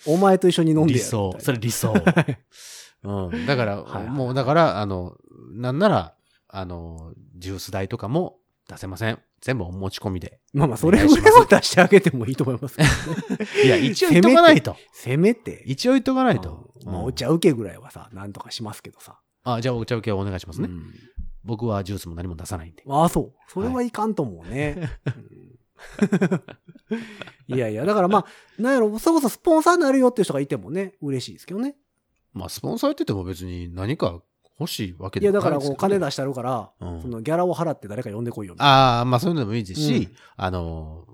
[0.05, 0.09] つ。
[0.09, 1.31] お前と一緒に飲んでやる理想。
[1.33, 1.39] な。
[1.39, 1.93] それ理想。
[3.03, 3.45] うん。
[3.45, 5.15] だから、はいはいもうだから、あの、
[5.51, 6.13] なんなら、
[6.47, 8.37] あの、ジュース代とかも
[8.73, 9.19] 出せません。
[9.41, 10.39] 全部お持ち込みで。
[10.53, 12.89] まあまあ、それぐらいは出してあげてもいいと思いますけど
[13.37, 13.47] ね。
[13.65, 14.75] いや、一応言っとかないと。
[14.93, 15.63] せめて。
[15.65, 16.71] 一応言っとかないと。
[16.85, 19.19] まあ、うんお茶受けぐらいはさ、なんとかしますけどさ。
[19.43, 20.67] あ、じゃあお茶受けお願いしますね。
[20.69, 20.93] うん
[21.45, 22.83] 僕はジュースも何も出さないんで。
[22.87, 23.33] ああ、そう。
[23.51, 24.89] それはいかんと思うね。
[25.05, 25.53] うん
[27.47, 31.75] いやいや、だからまあ、なんやろ、それこそスポンサーになるよっていう人がいてもね、嬉しいですけどね。
[32.31, 34.21] まあ、スポンサーやってても別に何か
[34.59, 38.73] 欲しいわけいや、だからこう金出してあるから、うんそのギャラを払って誰か呼んでこいよみたいな。
[38.97, 41.05] ああ、まあそういうのでもいいですし、うんあの、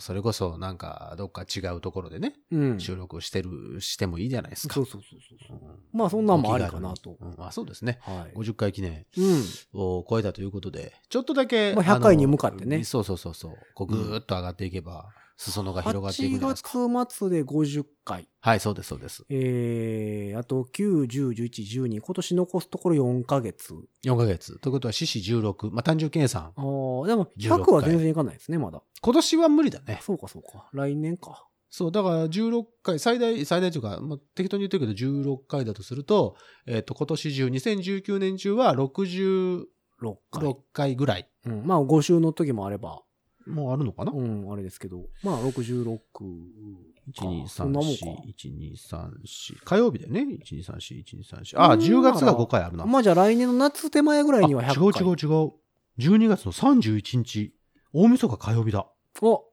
[0.00, 2.80] それこそなんかどっか違うところでね、うん。
[2.80, 4.74] 収録してる、してもいいじゃないですか。
[4.74, 5.56] そうそうそうそう。
[5.56, 7.16] うんまあそんなんもありかなと。
[7.20, 7.98] うんあそうですね。
[8.02, 8.36] はい。
[8.36, 9.44] 50回記念うん。
[9.80, 11.74] を超えたということで、ちょっとだけ。
[11.74, 13.52] まあ100の回に向かってねそうそうそうそう。
[13.74, 15.08] こうぐーっと上がっていけば、
[15.38, 16.70] 裾野が広がっていくんじゃないですか。
[16.70, 18.28] 8月末で50回。
[18.40, 19.24] はい、そうです、そうです。
[19.30, 23.72] えー、あと9、10、11、12、今年残すところ4ヶ月。
[24.04, 24.58] 4ヶ月。
[24.58, 25.70] ということは、獅子16。
[25.70, 26.52] まあ単純計算。
[26.56, 28.82] あーでも16 100は全然いかないですね、まだ。
[29.00, 30.00] 今年は無理だね。
[30.02, 30.68] そうかそうか。
[30.72, 31.46] 来年か。
[31.70, 36.34] そう、だから16回、最大、最大というか、まあ、適当に言ってるけど16回だとすると、
[36.66, 39.66] えっ、と、今年中、2019年中は66
[40.02, 40.56] 6回。
[40.72, 41.28] 回ぐらい。
[41.46, 41.66] うん。
[41.66, 43.02] まあ5週の時もあれば、
[43.48, 45.08] もうあるのかな、うん、あれですけど。
[45.22, 46.22] まあ66か。
[46.22, 46.26] ?1、
[47.14, 48.04] 2、3、そんなもんか。
[48.06, 49.56] 4、1、2、3、4。
[49.64, 51.58] 火曜日だよね？1、2、3、4、1、2、3、4。
[51.58, 52.84] ああ、10月が5回あるな。
[52.86, 55.02] まあじゃあ来年の夏手前ぐらいにはあ100回。
[55.02, 55.52] 違う違う違う。
[55.98, 57.54] 12月の31日。
[57.92, 58.86] 大晦日火曜日だ。
[59.22, 59.44] お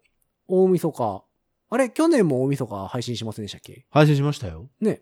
[0.48, 1.24] 大晦日。
[1.70, 3.86] あれ去年も大晦日配信しませんでしたっけ？
[3.90, 4.70] 配信しましたよ。
[4.80, 5.02] ね。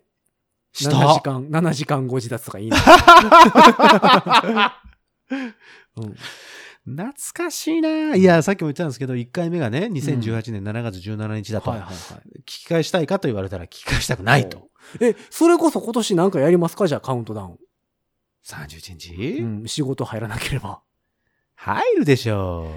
[0.72, 2.76] した7時間、7時間ご自立とかいいな。
[5.96, 6.16] うん。
[6.86, 8.14] 懐かしいな。
[8.14, 11.70] いや、さっきも言ったんですけど、1回目がね、2018年7月17日だと。
[11.70, 11.94] はいはいはい。
[12.40, 14.68] 聞き返したいかと言われたら聞き返したくないと。
[15.00, 16.86] え、それこそ今年なんかやりますか？
[16.86, 17.58] じゃあカウントダウン。
[18.46, 20.82] 31日、うん、仕事入らなければ。
[21.54, 22.68] 入るでしょ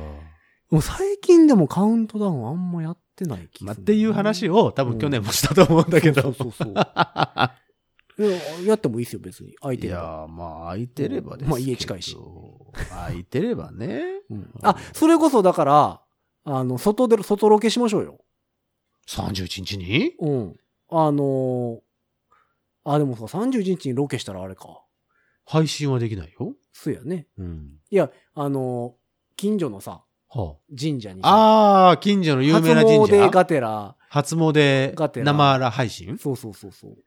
[0.70, 3.65] もう最近でもカウントダウンあんまやってない気う。
[3.65, 3.84] まあ、がする。
[3.84, 6.22] っていう話を多分去年もしたと思うんだけど。
[6.22, 8.26] そうそうそうそう。
[8.26, 8.39] いや
[8.70, 9.54] やってもいいですよ、別に。
[9.60, 10.00] 空いいてれば。
[10.00, 11.50] やー、まあ、空いてればですけど。
[11.52, 12.17] まあ家近いし。
[12.90, 14.04] 空いてればね。
[14.30, 16.02] うんあ、それこそだから、
[16.46, 18.20] あの、外で、外ロケしましょうよ。
[19.08, 20.13] 31日に？
[20.20, 20.56] うん。
[20.90, 21.80] あのー
[22.86, 24.82] あ、でもさ、31日にロケしたらあれか。
[25.46, 26.54] 配信はできないよ。
[26.74, 27.28] そうやね。
[27.38, 27.80] うん。
[27.90, 28.94] いや、あのー
[29.38, 31.90] 近所のさ、は神社にさ、あ。
[31.92, 33.30] あー、近所の有名な神初詣社。
[33.30, 36.18] がてら、初詣がてら生配信？
[36.18, 36.98] そうそうそうそう。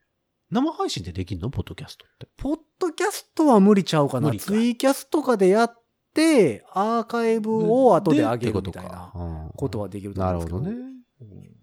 [0.51, 1.51] 生配信ってできんの？
[1.51, 2.29] ポッドキャストって。
[2.37, 4.31] ポッドキャストは無理ちゃうかな。
[4.31, 5.83] かツイキャスとかでやっ
[6.15, 9.13] て、アーカイブを後で上げるみたいな
[9.57, 10.61] ことははできると思うんですけど。
[10.61, 10.95] なるほどね。
[11.21, 11.61] うん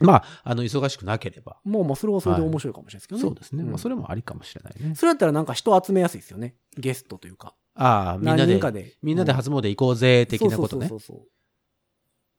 [0.00, 1.58] まあ、あの、忙しくなければ。
[1.64, 3.22] まあまあ、それはそれで面白いかもしれないですけどね。
[3.22, 3.62] そうですね。
[3.62, 4.94] んまあ、それもありかもしれないね。
[4.96, 6.56] それだったらなんか人集めやすいですよね。
[6.76, 7.54] ゲストというか。
[7.74, 8.96] ああ、みんなでで。
[9.02, 11.00] みんなで初詣行こうぜ、的なことねそう。
[11.00, 11.26] そうそう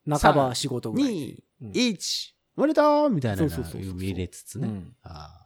[0.07, 0.31] そう。
[0.31, 1.15] 半ば仕事ぐらいで。
[1.15, 4.67] 2、うん1、おめでとうみたいなのを見れつつね。
[4.67, 5.41] うんあ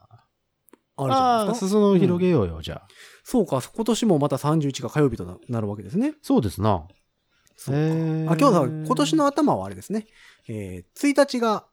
[0.96, 1.66] あるじゃないですか。
[1.68, 2.88] 裾野を広げようよ、じゃあ。
[3.24, 6.14] そうか、今年もまた31が火曜日とななるわけですね。
[6.22, 6.86] そうですな。
[7.56, 7.80] そうか。
[7.80, 10.06] あ、今日さ、今年の頭はあれですね。
[10.48, 11.64] えー、1日が、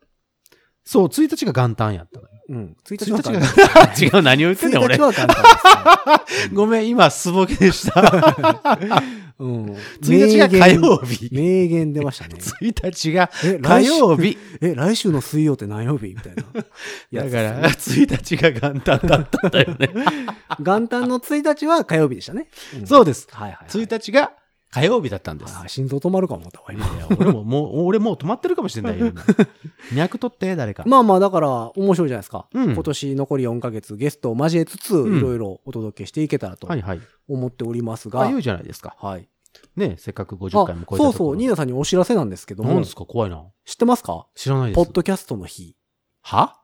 [0.86, 2.34] そう、1日が元旦やったのよ。
[2.50, 5.02] うん、1 1日は日元旦が、 違う、何を言ってんねん、1俺日。
[5.02, 5.34] は元旦で
[6.34, 6.52] すね。
[6.56, 8.80] ごめん、今、すぼけでした。
[9.40, 9.66] うん。
[10.02, 11.30] 1日が火曜日。
[11.32, 12.36] 名言出ましたね。
[12.62, 14.38] 1日がえ、火曜日。
[14.62, 16.08] え、来週の水曜って何曜日？
[16.08, 16.44] みたいな。
[17.24, 19.90] だから、1日が元旦だったんだよね。
[20.60, 22.48] 元旦の1日は火曜日でしたね。
[22.82, 23.28] んそうです。
[23.32, 23.70] はいはい、はい。
[23.70, 24.32] 1日が
[24.70, 25.58] 火曜日だったんです。
[25.58, 26.86] あ心臓止まるかもたわ、今。
[26.86, 29.08] いや、俺ももう、俺もう止まってるかもしれないよ。
[29.92, 30.84] 今脈取って、誰か。
[30.86, 32.48] まあまあ、だから、面白いじゃないですか。
[32.54, 36.68] うん今年残り4ヶ月、ゲストを交えつつ、うんいろいろお届けしていけたらと。
[37.30, 38.96] 思っておりますが、ああいうじゃないですか。
[39.00, 39.30] はい。
[39.76, 43.06] ねせっかく50回も超えたそうそう、ニーナナさんにお知らせなんですけども何で、すか？
[43.06, 43.44] 怖いな。
[43.66, 44.28] 知ってますか？
[44.36, 44.76] 知らないです。
[44.76, 45.82] ポッドキャストの日っ
[46.22, 46.60] は？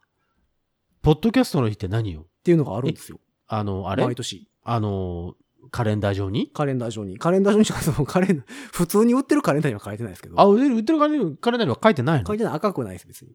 [1.01, 2.27] ポッドキャストの日って何よ？
[2.43, 3.19] ていうのがあるんですよ。
[3.47, 4.03] あの、あれ？
[4.05, 4.47] 毎年。
[4.63, 5.35] あの、
[5.71, 6.49] カレンダー上に？
[6.53, 7.17] カレンダー上に。
[7.17, 10.39] カレンダー上にしか、そのカレンダー、普通に売ってるカレンダーには書いてないですけど。
[10.39, 12.27] あ、売ってるカレンカレンダーには書いてないの？
[12.27, 13.31] 書いてない赤くないです、別に。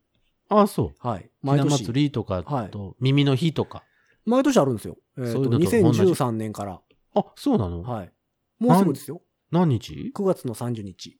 [0.49, 1.07] あ、そう。
[1.07, 1.21] はい。
[1.21, 1.85] ひな毎年。
[1.85, 3.83] 祭りとかと、耳の日とか。
[4.25, 4.97] 毎年あるんですよ。
[5.19, 6.81] えっ、と、そういうのと同じ2013年から。
[7.15, 7.83] あ、そうなの？
[7.83, 8.13] はい。
[8.59, 9.23] もうすぐですよ。
[9.51, 9.79] 何？
[9.79, 11.19] 日？9月の30日。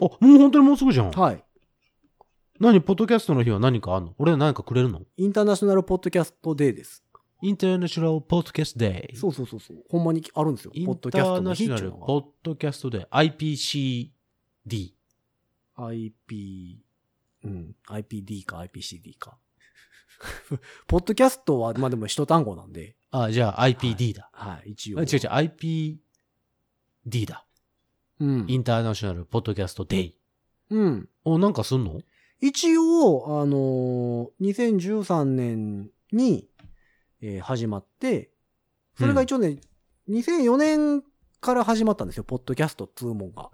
[0.00, 1.10] あ、もう本当にもうすぐじゃん。
[1.10, 1.44] はい。
[2.60, 2.80] 何？
[2.80, 4.14] ポッドキャストの日は何かあんの？
[4.18, 5.02] 俺何かくれるの？
[5.16, 7.04] インターナショナルポッドキャストデーです。
[7.40, 9.18] インターナショナルポッドキャストデー。
[9.18, 9.76] そうそうそうそう。
[9.88, 10.72] ほんまにあるんですよ。
[10.74, 14.10] インポッドキャスターナショナルポッドキャストデー。
[14.66, 14.92] IPCD。
[15.76, 15.86] が。
[15.86, 16.80] IP、
[17.44, 17.76] うん。
[17.88, 19.38] IPD か IPCD か。
[20.88, 22.96] ポッドキャストは、まあでも一単語なんで。
[23.12, 24.30] あ、じゃあ IPD だ。
[24.32, 24.98] はい、一応。
[24.98, 25.18] あ違う違う、
[27.06, 27.46] IPD だ。
[28.18, 28.46] うん。
[28.48, 30.16] インターナショナルポッドキャストデイ。
[30.70, 31.08] うん。
[31.24, 32.00] お、なんかすんの？
[32.40, 36.48] 一応、あのー2013年に、
[37.20, 38.30] えー始まって、
[38.98, 39.60] それが一応ね、
[40.08, 41.02] 2004年
[41.40, 43.50] から始まったんですよ、ポッドキャストっつうもんが。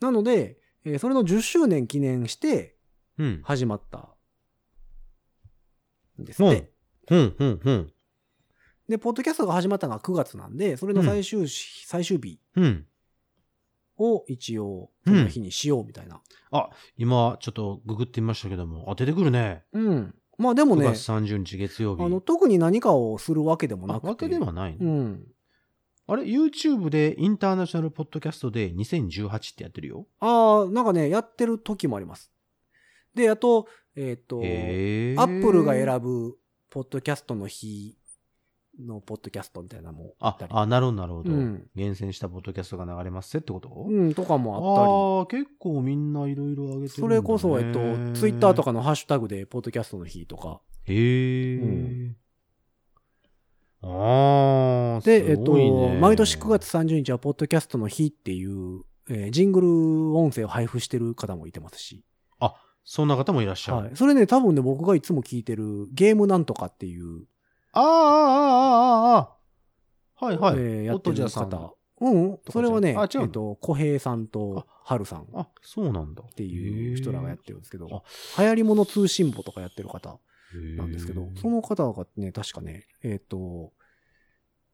[0.00, 2.76] なので、えーそれの10周年記念して
[3.18, 3.40] うん。
[3.42, 4.16] 始まった
[6.20, 6.72] んですって。
[7.10, 7.92] うん、うん、うん。
[8.88, 12.86] で、ポッドキャストが始まったのが9月なんで、それの最終し、最終日うん。
[13.98, 16.22] を一応、その日にしようみたいな。
[16.96, 19.64] 今、ちょっとググってみましたけども、あ、出てくるね。
[19.72, 20.14] うん。
[20.40, 22.02] まあでも9ね、月30日月曜日。
[22.02, 24.06] あの、特に何かをするわけでもなくて。
[24.06, 25.26] あわけではないの、うん。
[26.06, 30.06] あれ ?YouTube でインターナショナルポッドキャストで2018ってやってるよ。
[30.18, 32.32] ああ、なんかね、やってる時もあります。
[33.14, 36.30] で、あと、えっ、と、へアップルが選ぶ。
[36.30, 36.38] ぶ、
[36.70, 37.96] ポッドキャストの日
[38.86, 45.40] のポッドキャストみたいなのもあったり。、ああ、なるほど、なるほど、うん厳選したポッドキャストが流れますってこと、うん、とかもあったり。
[45.40, 46.88] ああ、結構みんないろいろ上げてるね。
[46.88, 47.78] それこそ、えっと、
[48.14, 48.62] ツイッターと。
[48.62, 50.60] かのハッシュタグで、ポッドキャストの日とか。
[50.84, 52.16] へえ、うん
[53.82, 62.04] ああ、で、えっと毎年9月30日は、ポッドキャストの日っていう、えージングル音声を配布してる方もいてますし。
[62.84, 63.78] そんな方もいらっしゃる。
[63.78, 63.90] はい。
[63.94, 67.24] それね、多分ね、僕がいつも聞いてる、ゲームなんとかっていう、
[67.72, 69.40] ああ、ああ、ああ、ああ。
[70.26, 70.54] はいはい。
[70.56, 71.74] えーやってる方。
[72.00, 76.22] うん、それはね、えっと、小平さんと春さんっあ、そうなんだ。
[76.22, 80.18] っていう人らがやってるんですけど、あ流行り物通信簿とかやってる方
[80.76, 83.72] ななんですけど、その方がね、確かね、えっ、と、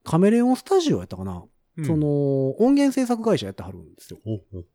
[0.05, 1.45] カメレオンスタジオやったかな、
[1.85, 4.21] そ、の、音源制作会社やってはるんですよ。
[4.25, 4.35] お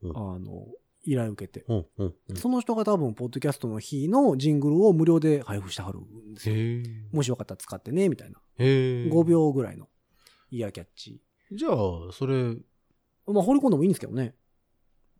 [0.10, 0.68] おおあの、
[1.04, 1.66] 依頼受けて。
[1.68, 6.56] おおおその人が多分、ポッドキャストの日のジングルを無料で配布してはるんですよ。
[7.12, 8.40] もしよかったら使ってね、みたいな。
[8.58, 9.10] へえ。
[9.10, 9.24] 5。
[9.24, 9.88] 秒ぐらいの
[10.52, 11.22] イヤーキャッチ。
[11.52, 12.56] じゃあ、それ、
[13.28, 14.36] まあ、掘り込んでもいいんですけどね。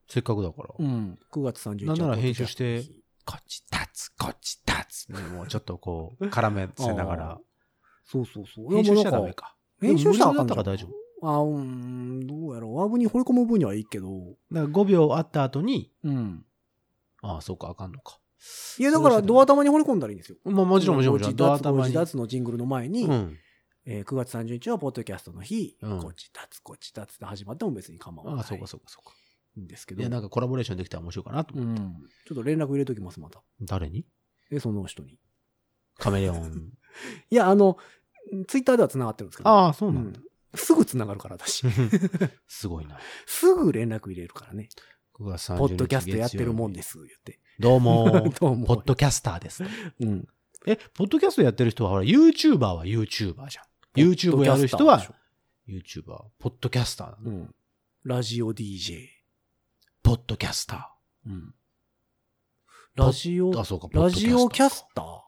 [0.08, 0.70] せっかくだから。
[0.78, 1.20] うん。
[1.32, 2.84] 9月30日はなんなら編集して
[3.26, 5.12] こっち立つ、こっち立つ。
[5.12, 7.40] ね、もうちょっとこう、絡めせなが あら。
[8.04, 8.70] そうそうそう。
[8.74, 9.56] 編集しちゃダメか。
[9.80, 11.01] 編集したらあかん大丈夫。
[11.22, 12.76] あーうーん、どうやろう。
[12.76, 14.10] ワーブに掘り込む分にはいいけど。
[14.52, 16.46] だから5秒あった後に、うん。
[17.22, 18.20] ああ、そうか、あかんのか。
[18.80, 20.38] いや、だから、ドア玉に掘り込んだらいいんですよ。
[20.44, 21.36] まあもちろんもちろんもちろん。
[21.36, 21.94] ドアドア玉玉に。
[21.94, 23.38] 脱のジングルの前に、うん。
[23.86, 28.40] えー9月30日はポッドキャストの日、うんこっち立つ、こっち立つって始まっても別に構わない。
[28.40, 29.14] ああ、そうか、そうか、そうか。
[29.58, 30.02] いいんですけど。
[30.02, 31.82] いや、なんかコラボレーションできたら面白いかなと思って。
[31.82, 31.94] うん。
[32.26, 33.42] ちょっと連絡入れときます、また。
[33.62, 34.06] 誰に？
[34.50, 35.20] で、その人に。
[35.98, 36.72] カメレオン。
[37.30, 37.78] いや、あの、
[38.48, 39.50] ツイッターでは繋がってるんですけど。
[39.50, 40.20] ああ、そうなんだ。
[40.20, 41.64] うんすぐ繋がるから、私。
[42.48, 43.00] すごいな。
[43.26, 44.70] すぐ連絡入れるからね。
[45.16, 46.78] 9月30日ポッドキャストやってるもんで。
[46.78, 47.40] です、言って。
[47.60, 49.64] どうも、 どうもポッドキャスターです。
[50.00, 50.28] うん。
[50.66, 53.66] え、ポッドキャストやってる人は、ほら、YouTuber は YouTuber じゃん。
[53.96, 55.02] YouTube やる人は
[55.68, 56.04] YouTuber。
[56.40, 57.38] ポッドキャスターなの。
[57.38, 57.56] うん。
[58.04, 59.08] ラジオ DJ。
[60.04, 61.54] ポッドキャスタうん。
[62.96, 64.38] ラジオー。、あ、そうか、ポッラドキャスター？
[64.38, 65.22] ジオキャスター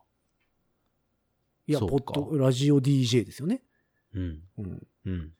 [1.66, 3.62] いや、ポそうかッド、ラジオ DJ ですよね。
[4.12, 4.42] うん。
[4.58, 4.86] うん。
[5.06, 5.32] うん。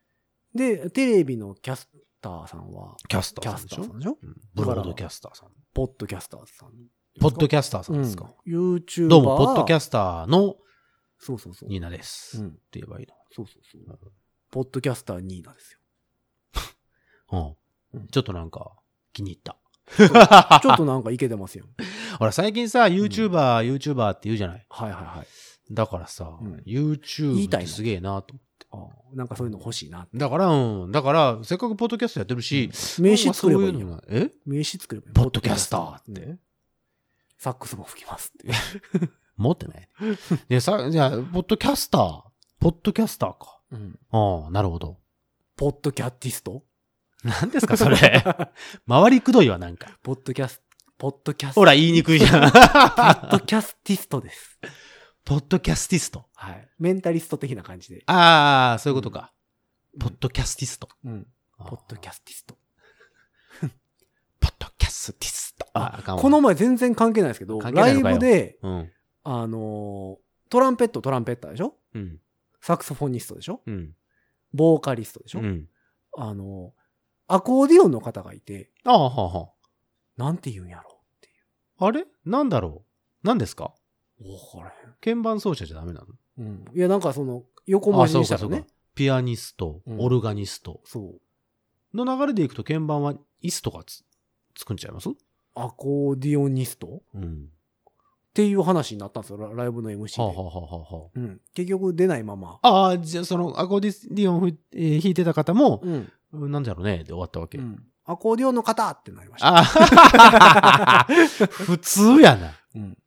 [0.53, 1.89] で、テレビのキャス
[2.21, 4.17] ターさんは、キャスタキャスーさんでしょ？
[4.53, 5.49] ブロードキャスターさん。
[5.73, 6.71] ポッドキャスターさん。
[7.19, 8.33] ポッドキャャスターさんですか。
[8.45, 9.07] うん、YouTuber。
[9.09, 10.55] どうも、ポッドキャスターの
[11.17, 11.69] そうそうそう。
[11.69, 12.37] ニーナです。
[12.37, 12.59] ってうん。
[12.73, 14.11] 言えばいいそうそうそう。
[14.51, 15.79] ポッドキャスターニーナですよ。
[17.31, 17.57] の。
[17.93, 17.97] う。
[17.97, 18.71] うんんちょっとなんか、
[19.13, 19.57] 気に入った。
[20.61, 21.65] ちょっとなんかいけてますよ。
[22.19, 23.29] ほら、最近さ、YouTuber、
[23.77, 24.65] YouTuber って言うじゃない？
[24.69, 25.27] はいはいはい。
[25.73, 28.35] だからさ、うん言 YouTube ってすげえなと。
[28.35, 28.37] あ
[29.13, 30.07] なんかそういうの欲しいな。
[30.13, 30.91] だから、うん。
[30.91, 34.31] だから、せっかくポッドキャストやってるし、名刺作ればいいのがえ？
[34.45, 35.13] 名刺作ればいい。
[35.13, 36.21] ポッドキャスターって。
[36.21, 36.39] うん
[37.37, 38.53] サックスも吹きますって。
[39.35, 39.89] 持ってない。
[40.47, 42.21] で、さ、じゃあ、ポッドキャスター。
[42.61, 43.59] ポッドキャスターか。
[43.71, 43.99] うん。
[44.09, 44.99] ああ、なるほど。
[45.57, 46.63] ポッドキャッティスト？
[47.25, 48.23] 何ですか、それ。
[48.87, 49.99] 回りくどいわ、なんか。
[50.01, 50.61] ポッドキャス、
[50.97, 52.51] ポッドキャス、ほら、言いにくいじゃん。
[52.51, 54.57] ポッドキャスティストです。
[55.25, 56.25] ポッドキャスティスト。
[56.35, 56.69] はい。
[56.77, 58.03] メンタリスト的な感じで。
[58.05, 59.33] ああ、そういうことか。
[59.99, 60.87] ポッドキャスティスト。
[61.03, 61.27] うん。
[61.57, 62.55] ポポッドキャスティスト。
[64.39, 65.65] ポッドキャスティスト。
[65.73, 68.91] あ、あかんわこの前全然関係ないですけど、ライブで、うん。
[69.23, 71.75] あのートランペット、トランペッターでしょ？
[71.95, 72.21] うん。
[72.61, 73.63] サクソフォニストでしょ？
[73.65, 73.95] うん。
[74.53, 75.67] ボーカリストでしょ、うん。
[76.15, 76.81] あのー
[77.27, 79.49] アコーディオンの方がいて、ああ、はあ、は
[80.17, 81.31] なんて言うんやろってい
[81.79, 81.85] あ。
[81.87, 82.05] あれ？
[82.25, 83.27] なんだろう？
[83.27, 83.73] 何ですか？
[84.19, 86.07] から鍵盤奏者じゃダメなの？
[86.39, 86.45] へん。
[86.45, 86.77] うん。
[86.77, 88.65] いや、なんかその、横文字にしたらね。
[88.93, 91.15] ピアニスト、うんオルガニストそ
[91.93, 91.97] う。
[91.97, 94.03] の流れでいくと鍵盤はイスとかつ
[94.57, 95.09] 作んちゃいます？
[95.55, 96.87] アコーディオニスト？
[96.87, 97.49] っうん。
[98.33, 100.23] ていう話になったんですよ、ラライブの MC で。
[100.23, 101.41] はあ、はあはあはあはうん。
[101.53, 102.59] 結局出ないまま。
[102.61, 105.89] あ、ああ、じゃあそのアコーディオンふ、えー弾いてた方も、う
[106.47, 106.51] ん。
[106.51, 107.57] なんだろうね、で終わったわけ。
[107.57, 107.81] うん。
[108.05, 109.47] アコーディオンの方ってなりました。
[109.57, 112.51] あ普通やな。
[112.75, 112.97] うん。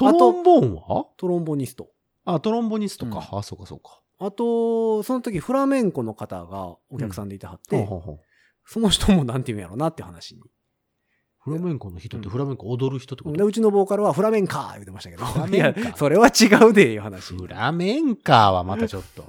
[0.00, 1.06] トロンボーンは？
[1.16, 1.88] トロンボニスト。
[2.24, 3.28] あトロンボニストか。
[3.32, 4.00] うんあ、そうかそうか。
[4.18, 8.20] あと、その時フラメンコの方がお客さんでいてはって、ほうほうほう
[8.66, 10.42] その人もなんて言うんやろなって話に
[11.42, 13.46] フラメンコの人ってフラメンコ踊る人ってこで、と？
[13.46, 15.24] うちのボーカルはフラメンカー言ってましたけど。
[15.96, 17.34] それは違うで、いう話。
[17.34, 19.24] フラメンカーはまたちょっと。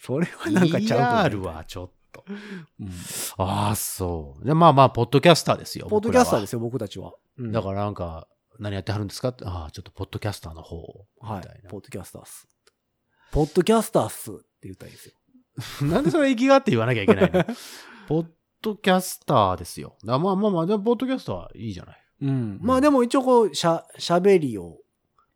[0.00, 2.24] それはなんかちゃうと ER はちょっと。
[2.26, 2.90] うん
[3.38, 4.44] ああ、そう。
[4.44, 5.86] でまあまあ、ポッドキャスターですよ。。
[5.86, 7.12] ポッドキャスターですすよ、僕たちは。
[7.38, 8.26] うんだからなんか、
[8.60, 9.28] 何やってはるんですか？
[9.30, 11.06] って、ああ、ちょっとポッドキャスターの方を。
[11.20, 12.46] はいポッドキャスターっす。
[13.32, 15.14] ポッドキャスターっすって言ったらいいですよ。
[15.88, 17.44] なんでそれ息があって言わなきゃいけないの？
[18.08, 18.26] ポッ
[18.62, 19.96] ドキャスターですよ。
[20.04, 21.96] だまあまあまあ、でもポッドキャスターはいいじゃない？
[22.22, 22.58] うん。
[22.60, 24.78] まあでも一応こう、しゃ、喋りを、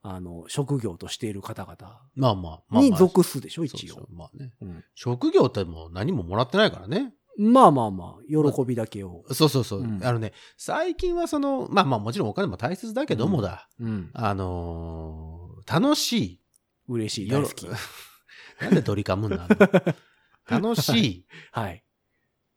[0.02, 1.76] あの、職業としている方々
[2.14, 3.96] まあまあ、に属すでしょ、一応。
[4.02, 4.52] うまあね。
[4.60, 7.14] うん職業ってもう何ももらってないからね。
[7.38, 9.24] まあまあまあ、喜びだけを。
[9.32, 9.80] そうそうそう。
[9.80, 13.68] うんあのね、最近はその、まあまあもちろんお金も大切だけどもだ。
[13.80, 14.10] うん。
[14.14, 16.40] あのー楽しい。
[16.88, 17.66] 嬉しい、大好き。
[18.60, 20.60] なんでドリカムになるの？
[20.70, 21.26] 楽しい。
[21.52, 21.82] はい。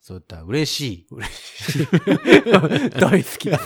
[0.02, 1.08] そういった嬉しい。
[1.10, 1.88] 嬉しい。
[3.00, 3.64] 大好きです。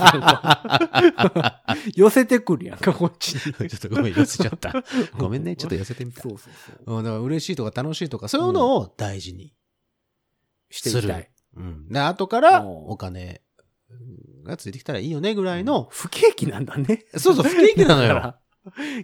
[1.95, 3.41] 寄せてくるやんか、こっちに。
[3.41, 4.83] ちょっとごめん、寄せちゃった。
[5.17, 6.21] ごめんね、ちょっと寄せてみた。
[6.21, 6.53] そうそう
[6.85, 6.97] そう。
[6.97, 9.53] うん、だから嬉しいとか楽しいとか、そういうのを大事に
[10.71, 11.31] していきたい。
[11.57, 11.87] うん。
[11.89, 13.41] で、後からお金
[14.43, 17.05] がついてきたらいいよねぐらいの、不景気なんだね。
[17.17, 18.35] そうそう、不景気なのよ。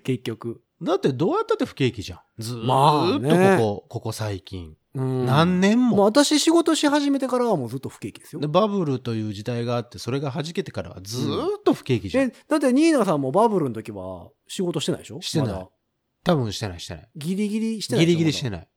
[0.04, 0.62] 結局。
[0.82, 2.20] だってどうやったって不景気じゃん。
[2.38, 4.76] ずーっとここ、ここ最近。
[4.94, 6.04] うん何年もうも。
[6.06, 8.48] 私仕事し始めてからはもうずっと不景気ですよで。
[8.48, 12.30] バブルという時代があって、それが弾けてからはずーっと不景気じゃん。
[12.30, 15.22] え、だってニーナさんもバブルの時は仕事してないでしょ？
[15.22, 15.70] してないまだ
[16.24, 17.10] 多分してないしてない。
[17.16, 18.52] ギリギリしてないギリギリしてい。
[18.52, 18.68] ない。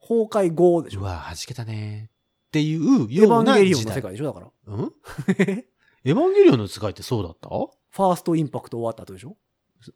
[0.00, 1.00] 崩壊後でしょ？
[1.00, 2.10] うわ、弾けたね。
[2.46, 3.86] っていうエヴようァンゲリオンな時代。
[3.86, 4.24] の世界でしょ？
[4.26, 4.46] だから。
[4.66, 4.76] うん？
[4.86, 4.92] フ
[5.38, 5.64] エ
[6.04, 7.48] ヴァンゲリオンの使いってそうだった？
[7.48, 9.36] ァーストインパクト終わった後でしょ？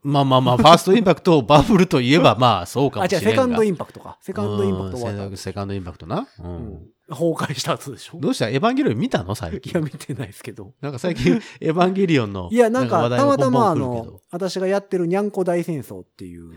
[0.03, 3.23] まあまあまあ、ファーストインパクト、バブルといえば まあそうかあ、もしれない。
[3.23, 4.19] じゃあセカンドインンパクトか。
[4.21, 6.29] セカンドインパクト終わったセセカンドインパクトな。
[6.39, 6.43] う。
[6.43, 6.87] うんん。
[7.09, 8.19] 崩壊した後でしょ？
[8.21, 8.49] どうした？
[8.49, 9.35] エヴァンゲリオン見たの？
[9.35, 9.81] 最い近。
[9.81, 10.75] や、見てないですけど。
[10.81, 12.49] なんか最近、 エヴァンゲリオンの。
[12.53, 16.53] いや、なんか、たまたまあの、私がやってるにゃんこ大戦争っていう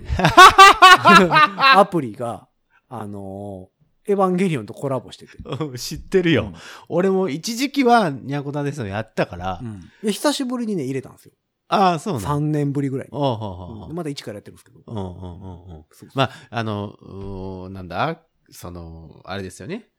[1.75, 2.47] アプリが、
[2.89, 3.69] あの、
[4.05, 5.37] エヴァンゲリオンとコラボしてて。
[5.77, 6.53] 知ってるよ。
[6.89, 9.59] 俺も一時期はニャンコタですのやったから。
[9.61, 9.79] うん。
[10.03, 11.33] いや久しぶりにね、入れたんですよ。
[11.69, 12.39] ああ、そうな3の。
[12.51, 13.17] 年ぶりぐらいに。
[13.17, 14.81] おうほうほうほううんまだ一からやってるんですけど。
[14.85, 15.85] うんうんうんうん。
[15.91, 18.21] そうそうまあ、あの、なんだ？
[18.51, 19.89] その、あれですよね。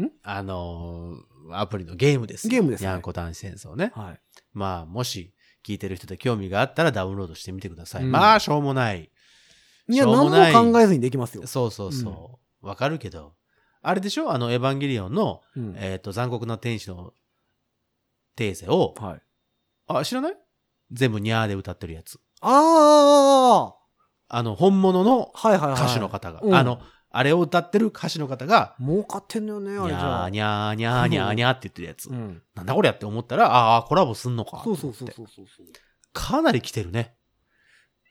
[0.00, 0.08] ん？
[0.22, 1.16] あの、
[1.52, 2.50] アプリのゲームですよ。
[2.50, 3.92] ゲームですねニャンコタン戦争ね。
[3.94, 4.20] はい。
[4.52, 8.04] まあ、もし、聞いてる人で興味があったらダウンロードしてみてください。
[8.04, 9.10] うんまあ、しょうもない。
[9.88, 11.46] いや、何も考えずにできますよ。
[11.46, 12.43] そうそうそう。
[12.64, 13.34] わ、かるけど。
[13.82, 14.32] あれでしょ？
[14.32, 17.12] あの、エヴァンゲリオンの、うんえっ、と、残酷な天使の
[18.36, 19.22] テーゼを、はい。
[19.86, 20.36] あ、知らない？
[20.90, 22.18] 全部ニャーで歌ってるやつ。
[22.40, 23.74] あ
[24.28, 25.82] あの、本物のあはいはいはい。
[25.82, 26.40] 歌手の方が。
[26.42, 26.80] うんあの、
[27.16, 30.26] あれを歌ってる歌手の方が、儲かってんのよね、ニあれじゃあ。
[30.26, 32.08] ャーニャーニャーニャーニャーって言ってるやつ。
[32.10, 32.42] うん。
[32.54, 34.62] なんだこれやって思ったら、ああ、コラボすんのか。
[34.64, 35.46] そうそうそうそうそう。
[36.12, 37.13] かなり来てるね。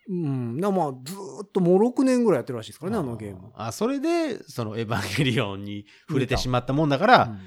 [0.09, 0.59] うん。
[0.59, 3.51] なまあ、ずーっともう6年ぐらいやってるらしいですからね、あのゲーム。
[3.55, 7.39] あ、それで、そのエヴァンゲリオンに触れてしまったもんだから、うん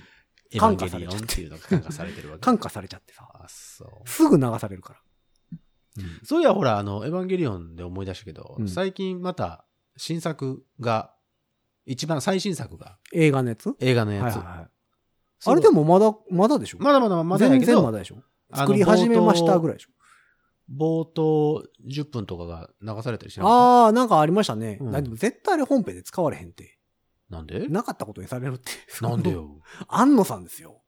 [0.52, 2.40] エヴァンゲリオンっていうのが感化されてるわけ。
[2.40, 3.28] 感化されちゃってさ。
[3.34, 4.08] あ、そう。
[4.08, 5.00] すぐ流されるから。
[6.22, 9.64] そういや、ほら、あの、エヴァンゲリオンで思い出したけど、うん最近また
[9.96, 11.12] 新作が、
[11.84, 13.74] 一番最新作が映画のやつ？
[13.80, 14.36] 映画のやつ。
[14.36, 14.68] はいはいはい。
[15.46, 16.78] あれでもまだ、まだでしょ？
[16.78, 18.22] まだまだまだや全けど、然まだでしょ？
[18.54, 19.90] 作り始めましたぐらいでしょ？
[20.70, 24.78] 冒頭10分とかが流されたりしなかっああ、なんかありましたね。
[24.80, 26.78] うんだでも絶対あれ本編で使われへんって。
[27.30, 27.66] たなんで？
[27.68, 28.70] なかったことにされるって。
[29.00, 29.60] なんでよ？
[29.88, 30.82] 安野さんですよ。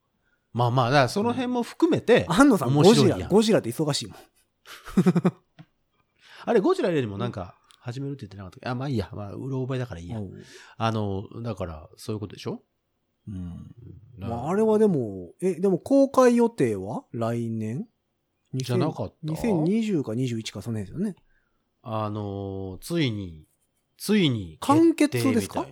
[0.52, 3.28] まあまあ、だからその辺も含めて、安野さんゴジラ。
[3.28, 4.16] ゴジラって忙しいもん。
[6.44, 8.70] あれ、ゴジラよりもなんか、始めるって言ってなかった？
[8.70, 9.10] あ、まあいいや。
[9.12, 10.18] まあ、うろ覚えだからいいや。
[10.18, 10.32] うん
[10.76, 12.62] あの、だから、そういうことでしょ？
[13.28, 13.34] うん。
[13.34, 17.86] うんまあ、あれはでも、え、でも公開予定は来年？
[18.54, 21.16] じゃなかった？2020か21かその辺ですよね。
[21.82, 23.46] あのーついに、
[23.96, 25.66] ついに、完結ですか？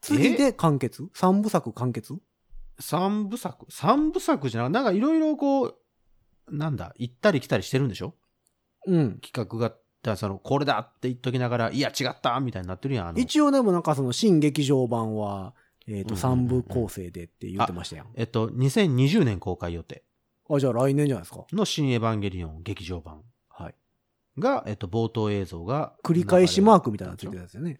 [0.00, 1.08] 次で完結？
[1.14, 2.14] 三部作完結？
[2.78, 3.66] 三部作？
[3.70, 5.76] 三部作じゃななんかいろいろこう、
[6.50, 8.14] なんだ、行ったり来たりしてるんでしょ？
[8.86, 9.18] うん。
[9.20, 13.18] 企画が、だその、これだって言っときながら、いや、違ったみたいになってるやん。
[13.18, 15.54] 一応でもなんかその新劇場版は、
[15.88, 18.08] えっ、と、うんうんうんうん三部構成でって言ってましたやん。
[18.14, 20.04] えっと、2020年公開予定
[20.48, 21.44] あ、じゃあ来年じゃないですか。
[21.52, 23.74] の新エヴァンゲリオン劇場版はい。
[24.38, 25.94] が、えっと、冒頭映像が。
[26.04, 27.78] 繰り返しマークみたいなのついてるやつよね。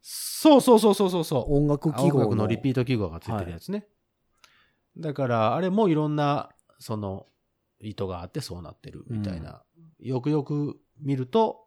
[0.00, 1.56] そうそうそうそうそうそう。
[1.56, 3.86] 音楽記号音楽のリピート記号がついてるやつね。
[4.96, 7.26] だから、あれもいろんな、その、
[7.80, 9.62] 意図があってそうなってるみたいな。
[9.98, 11.66] よくよく見ると、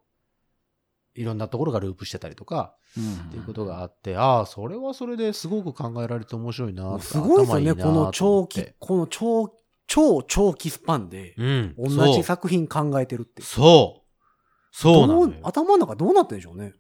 [1.16, 9.59] いろんなところがループしてたりとか、うんっていうことがあって、ああ、それはそれですごく考えられて面白いなすごいですよね、頭この長期思って、この長、
[9.90, 11.76] 超長期スパンで、うん。
[11.78, 13.42] 同じ作品考えてるって。
[13.42, 14.08] そう。
[14.72, 15.34] そうなのよ。
[15.42, 16.76] 頭の中どうなってんでしょうね。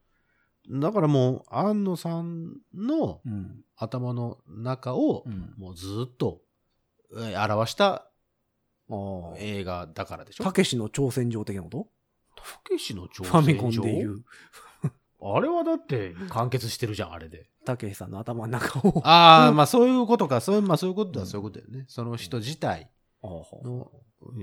[0.70, 3.62] だからもう、安野さんのうん。
[3.76, 5.55] 頭の中を、うん。
[5.57, 6.41] もうずっと、
[7.18, 8.05] えー表した。
[9.38, 10.43] 映画だからでしょ？
[10.43, 11.88] たけしの挑戦状的なこと？
[12.36, 14.24] たけしの挑戦ファミコンで言う。
[15.22, 17.49] あれはだって完結してるじゃん、あれで。
[17.66, 19.01] たけしさんの頭の中を。
[19.05, 20.41] ああ、うんまあそういうことか。
[20.41, 21.86] そういう、まあそういうことはそういうことだよね。
[21.88, 22.89] その人自体
[23.24, 23.92] の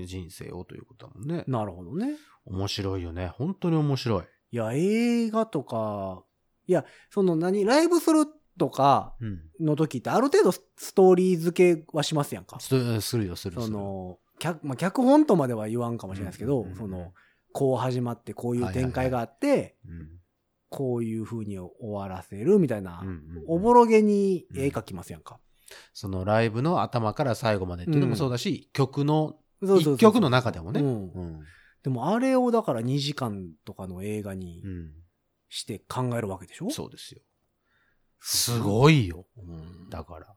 [0.05, 1.43] 人生をということだもんね。
[1.47, 2.15] なるほどね。
[2.45, 3.27] 面白いよね。
[3.27, 4.23] 本当に面白い。
[4.51, 6.23] いや、映画とか、
[6.67, 8.25] いや、その何、ライブする
[8.57, 9.41] とかうん。
[9.59, 12.59] の時ってある程度ストーリー付けはしますやんか。
[12.59, 13.61] すするよ、する。
[13.61, 17.13] その、脚、まあ、脚本とまでは言わんかもしれないですけど、うんうんうんその、
[17.53, 20.09] こう始まってこういう展開があって、うん
[20.69, 25.39] こういう風に終わらせるみたいな、うんうんうんおぼろげに絵描きますやんか。
[25.93, 30.81] そのライブの頭から最後までっていうのもそうだし、曲の、一曲の中でもね。
[30.81, 31.39] うんうん。
[31.83, 34.91] でもあれをだから2時間とかの映画にうん
[35.49, 37.21] して考えるわけでしょ、そうですよ。
[38.19, 39.25] すごいよ。
[39.37, 40.35] うんだから。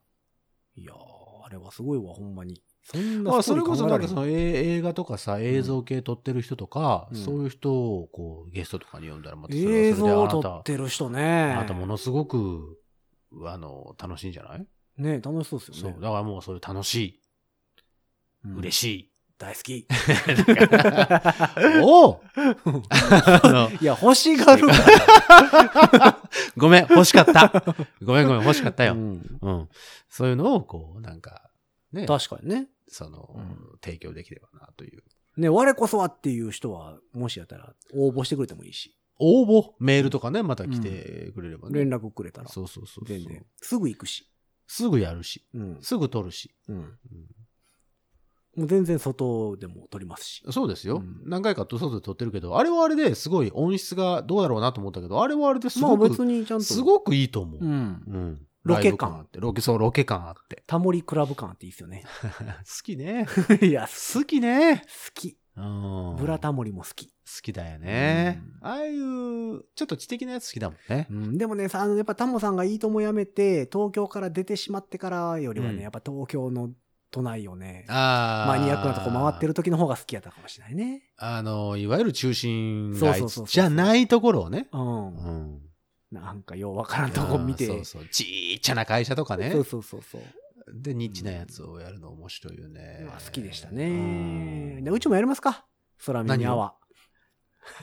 [0.76, 0.96] いやー、
[1.44, 2.62] あれはすごいわ、ほんまに。
[2.82, 4.30] そんまあ、なそれこそなんかその映
[4.76, 11.52] 映画とかさ、映像系撮ってる人とか、うんそういう人をこうゲストとかに呼んだらまたそれは映それで像をあなた撮ってる人ね。
[11.52, 12.78] あなたものすごく、
[13.44, 14.66] あの、楽しいんじゃない？
[15.00, 15.90] ね楽しそうですそう。
[15.90, 16.02] よね。
[16.02, 17.20] だからもうそういう楽しい、
[18.44, 18.72] 嬉い。
[18.72, 19.06] しい。
[19.38, 19.86] 大好き。
[21.82, 22.22] おお
[22.90, 26.28] あのいや、欲しがるか
[26.58, 27.50] ごめん、欲しかった。
[28.02, 28.90] ごめんごめん、欲しかったら。
[28.90, 28.96] よ。
[28.96, 29.12] ううん。
[29.14, 29.68] ん
[30.10, 31.50] そういうのを、こう、なんか、
[31.92, 32.68] ね、確かにね。
[32.88, 35.02] その、うん提供できればな、という。
[35.38, 39.72] ね、我こそはっていう人は、もしやったら応募してくれてもいいし、応募？
[39.78, 41.78] メールとかね、また来てくれればね。
[41.78, 43.18] 連絡くれたら、そうそうそうそう。
[43.18, 43.46] 全然。
[43.62, 44.26] すぐ行くし。
[44.72, 45.78] すぐやるし、うん。
[45.82, 46.54] すぐ撮るし。
[46.68, 46.76] うん。
[48.56, 50.42] もう全然外でも撮りますし。
[50.48, 50.98] そうですよ。
[50.98, 56.64] うん何回かと外で撮ってるけど、あれはあれですごい音質がどうだろうなと思ったけど、あれはあれですまあごく、別にちゃんと。
[56.64, 57.60] すごくいいと思う。
[57.60, 57.64] う。
[57.64, 58.46] うんん。
[58.62, 59.40] ロケ感あって。
[59.40, 60.62] ロケ、そう、ロケ感あって。
[60.68, 62.04] タモリクラブ感っていいっすよね。
[62.22, 63.26] 好きね。
[63.60, 64.84] いや、好きね。
[64.86, 65.36] 好き。
[65.56, 66.16] うん。
[66.16, 67.06] ブラタモリも好き。
[67.06, 68.42] 好きだよね。
[68.62, 71.06] うんああいう、ちょっと知的なやつ好きだもんね。
[71.10, 76.70] うん、でもね、さあの、やっぱタモさんがいいともやめて、東京から出てしまってからよりはね、うんやっぱ東京の
[77.10, 78.48] 都内をね、ああ。
[78.48, 81.02] マニアックなとこ回ってる時の方が好きやったかもしれないね。
[81.16, 84.68] あの、いわゆる中心街そうそうそうそうじゃないところをね。
[84.72, 85.16] うん。
[85.16, 85.60] うん。
[86.12, 87.66] なんかようわからんとこ見て。
[87.66, 88.06] そうそう。
[88.08, 89.64] ちっちゃな会社とかねそう。
[89.64, 90.22] そうそうそう。
[90.74, 93.04] で、ニッチなやつをやるの面白いよね。
[93.06, 93.88] まあ好きでしたうね。
[94.80, 95.64] んでうちもやりますか？
[96.06, 96.74] 空見にアワ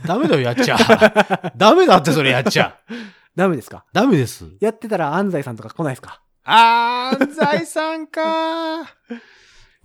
[0.06, 0.78] ダメだよ、やっちゃ。
[1.56, 2.78] ダメだって、それやっちゃ。
[2.90, 2.96] ー。
[3.36, 3.86] ダメですか？
[3.94, 4.46] ダメです。
[4.60, 6.22] やってたら安西さんとか来ないですか？
[6.44, 8.84] あー、財産か。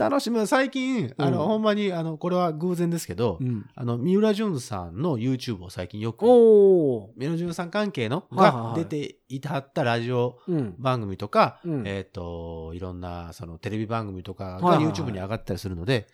[0.03, 0.47] 楽しみ。
[0.47, 3.65] 最近、あの、うんほんまに、あの、これは偶然ですけど、ん。
[3.75, 7.11] あの、三浦淳さんの YouTube を最近よく、おー。
[7.17, 10.75] 三浦淳さん関係のはいはいはいが出ていたはったラジオうん。
[10.79, 16.09] 番組とか、うんえっ、と、いろんな、その、テレビ番組とかがはいはいはい YouTube に上がったりするので、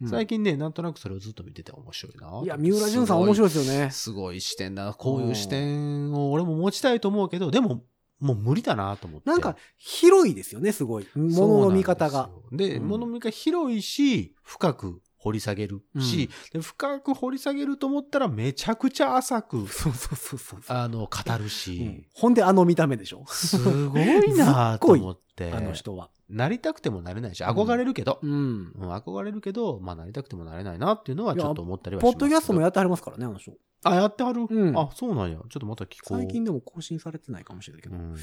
[0.00, 2.40] うん最近ね、なんとなくそれをずっと見てて面白いな。
[2.42, 3.90] いや、三浦淳さん面白いですよね。
[3.90, 4.94] すごい視点だな。
[4.94, 7.84] こういう視点を俺も持ちたいと思うけど、でも、
[8.22, 9.28] もう無理だなと思って。
[9.28, 11.06] なんか、広いですよね、すごい。
[11.14, 12.30] 物の見方が。
[12.52, 20.60] でうん物の見方広いし、深く掘り下げるし、で深く掘り下げると思ったらめちゃくちゃ浅く、そうそうそうそう。
[20.68, 23.58] あの、語るうんし、ほんであの見た目でしょす
[23.88, 25.50] ごいなと思って。
[25.54, 26.10] あの人は。
[26.32, 28.72] なりたくてもなれないし、憧れるけど、うん。
[28.74, 33.52] うん憧れるけど、まあなりたくてもなれないなっていうのはちょっと思ったりはしますポッドキャストもややってはりますからね、あの人。
[33.84, 35.36] あ、やってはる、うんあ、そうなんや。
[35.36, 36.18] ちょっとまた聞こう。
[36.18, 37.96] 最近でも更新されてないかもしれないけど。
[37.96, 38.16] うん。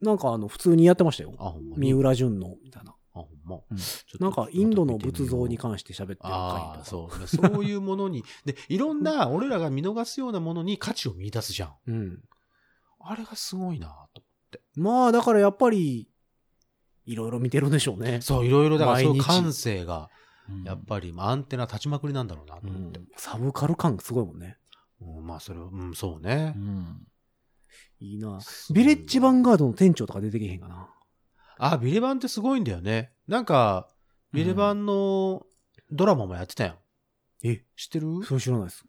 [0.00, 1.34] なんかあの、普通にやってましたよ。
[1.38, 1.92] あ、ほんまに？
[1.92, 2.92] 三浦淳の、みたいな。
[2.92, 3.56] あ、ほんま？
[3.70, 6.84] うんちょっとなんか、インドの仏像に関して喋ってる回ああ。
[6.84, 7.26] そうね。
[7.26, 11.68] そういうものに、で、いろんな、俺らが見逃すようなものに価値を見出すじゃん。
[11.86, 11.92] う。
[11.92, 12.18] うん。
[13.00, 14.22] あれがすごいなと。
[14.74, 16.08] まあ、だからやっぱり、
[17.10, 18.20] いろいろ見てるんでしょうね。
[18.20, 20.10] そう、いろいろだから、そういう感性が、
[20.64, 23.00] やっぱり、まあアンテナ立ちまくりなんだろうなとうん思って。
[23.16, 24.58] サブカル感すごいもんね。
[25.00, 26.54] うんまあ、それは、うん、そうね。
[28.00, 28.40] いいな。
[28.40, 30.88] すごいわビレッジヴァンガードの店長とか出てけへんかな。
[31.58, 33.12] あ、ビレバンってすごいんだよね。
[33.26, 33.88] なんか、
[34.32, 35.46] ビレバンの
[35.90, 36.76] ドラマもやってたやん。
[37.42, 38.22] え、知ってる？
[38.24, 38.84] それ知らないです。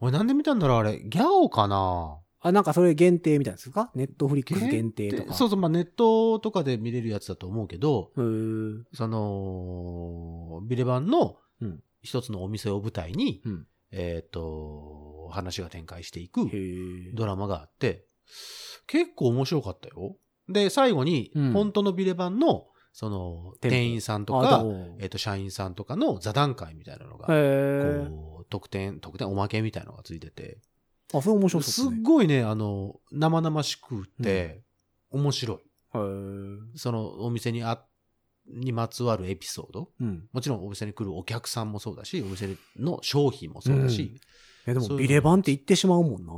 [0.00, 1.00] 俺なんで見たんだろうあれ。
[1.00, 2.18] ギャオかな？
[2.44, 3.90] あ、なんかそれ限定みたいですか？
[3.94, 5.10] ネットフリックス限定？
[5.12, 5.34] とか。
[5.34, 8.12] そうそう、まあネットとかで見れるやつだと思うけど、
[8.92, 11.82] その、ビレバンのうん。
[12.02, 13.66] 一つのお店を舞台に、うん。
[13.90, 16.50] えっ、と、話が展開していく。
[17.14, 18.04] ドラマがあって、
[18.86, 20.16] 結構面白かったよ。
[20.46, 24.64] で、最後にうん、本当のビレ版の、その、店員さんとあか、
[24.98, 27.26] えっと、社員さんとかの座談会みたいなのが。
[27.26, 30.58] こう、特典、特典、おまけみたいなのがついてて、
[31.12, 32.00] あ、それ面白すそうですね。
[32.00, 34.62] っごいね、あの、生々しくて、
[35.10, 35.58] 面白い。
[36.76, 37.84] そのお店にあ、
[38.46, 39.90] にまつわるエピソード。
[40.00, 40.28] うん。
[40.32, 44.20] もちろんお店に来るお客さんもそうだし、お店の商品もそうだし、
[44.66, 46.32] え、でも、ビレバンって言ってしまうもんな。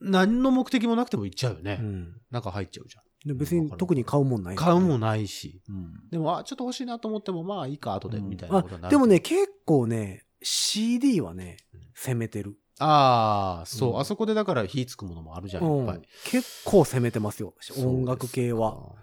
[0.00, 1.78] 何の目的もなくても行っちゃうよね。
[1.80, 2.20] うん。
[2.30, 5.62] 中入っちゃうじゃで別に特に買うもんないね買うもないし。
[5.68, 6.10] うん。
[6.10, 8.92] でも、あ、ちょっと欲しいなと思っても、まあいいか、後で、みたいなあことになる。
[8.92, 12.58] でもね、、結構ね、CD はねうん、攻めてる。
[12.78, 16.02] ああ、そう、うんあそこでだから火つくものもあるじゃん、うんいっぱい。
[16.24, 17.54] 結構攻めてますよ。
[17.78, 18.72] 音楽系は。
[18.72, 18.94] だか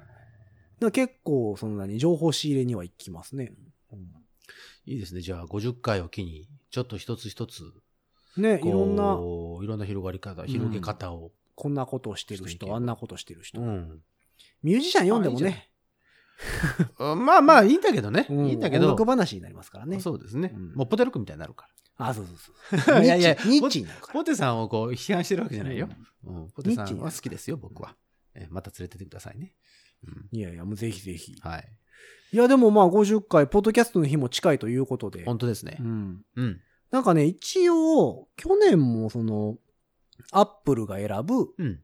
[0.80, 3.54] ら結構、そんなに情報仕入れには行きますね。
[4.86, 5.22] いいですね。
[5.22, 7.72] じゃあ、50回を機に、ちょっと一つ一つ、
[8.38, 9.20] ね、いろんな、
[9.64, 11.32] いろんな広がり方、広げ方を。
[11.56, 13.62] こんなことをしてる人、していけばあんなことしてる人。
[13.62, 14.02] うん。
[14.64, 15.70] ミュージシャン読んでもね、
[16.98, 18.26] まあまあ、いいんだけどね。
[18.30, 20.00] うんいいんだけど音楽、話になりますからね。
[20.00, 20.52] そうですね。
[20.56, 21.74] うんもうポテロックみたいになるから。
[22.08, 23.04] あ、そうそうそう。
[23.04, 23.86] いやいやニッチ。
[24.12, 25.90] ポテさんをこう批判してるわけじゃないよ。
[26.24, 26.50] うん。
[26.52, 27.96] ポテさんは好きですよ、僕は。
[28.34, 29.56] えまた連れてってくださいね。
[30.08, 30.30] うん。
[30.32, 31.36] いやいや、もうぜひぜひ。
[31.42, 31.78] はい。
[32.34, 35.26] いや、でもまあ50回、ポッドキャストの日も近いということで。
[35.26, 35.84] 本当ですねう。
[35.84, 36.26] ん。
[36.36, 36.62] うん。
[36.90, 39.58] なんかね、一応、去年もその、
[40.32, 41.84] アップルが選ぶ、うん。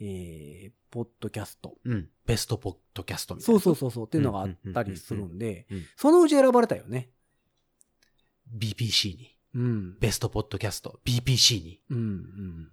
[0.00, 1.76] えー、ポッドキャスト。
[1.84, 2.08] うん。
[2.26, 3.60] ベストポッドキャストみたいそうな。
[3.60, 7.10] そうそうそうっていうのがあったりするんでそのうち選ばれたよね。
[8.56, 9.33] BPC に。
[9.54, 9.98] うん。
[10.00, 11.00] ベストポッドキャスト。
[11.04, 11.80] BPC に。
[11.90, 12.68] うん、うん、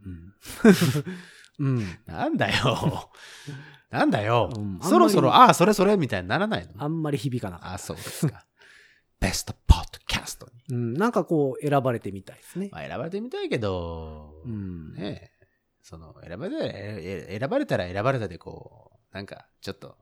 [1.59, 1.75] うん。
[1.77, 1.97] うん。
[2.07, 3.09] なんだよ。
[3.91, 4.79] なんだようん。
[4.81, 6.73] そろそろ、ああ、それそれみたいにならないの？
[6.81, 7.83] あんまり響かなかああ、った。
[7.83, 8.45] そうですか。
[9.19, 10.75] ベストポッドキャストに。
[10.75, 12.69] うん、なんかこう、選ばれてみたいですね。
[12.71, 14.93] まあ、選ばれてみたいけど、うん。
[14.93, 15.47] ねえ、
[15.83, 19.97] その、選ばれたら、え選ばれたら選ばれたで、こう、なんか、ちょっと、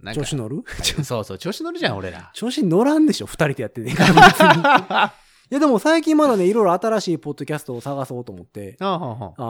[0.00, 0.64] なんか、調子乗る？
[1.04, 2.30] そうそう、調子乗るじゃん、俺ら。
[2.34, 5.14] 調子乗らんでしょ二人でやってねえから。
[5.50, 8.98] いやでも最近まだね、いろいろ新しいポッドキャストを探そうと思って、あ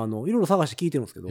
[0.07, 1.29] の、いろいろ探して聞いてるんですけど。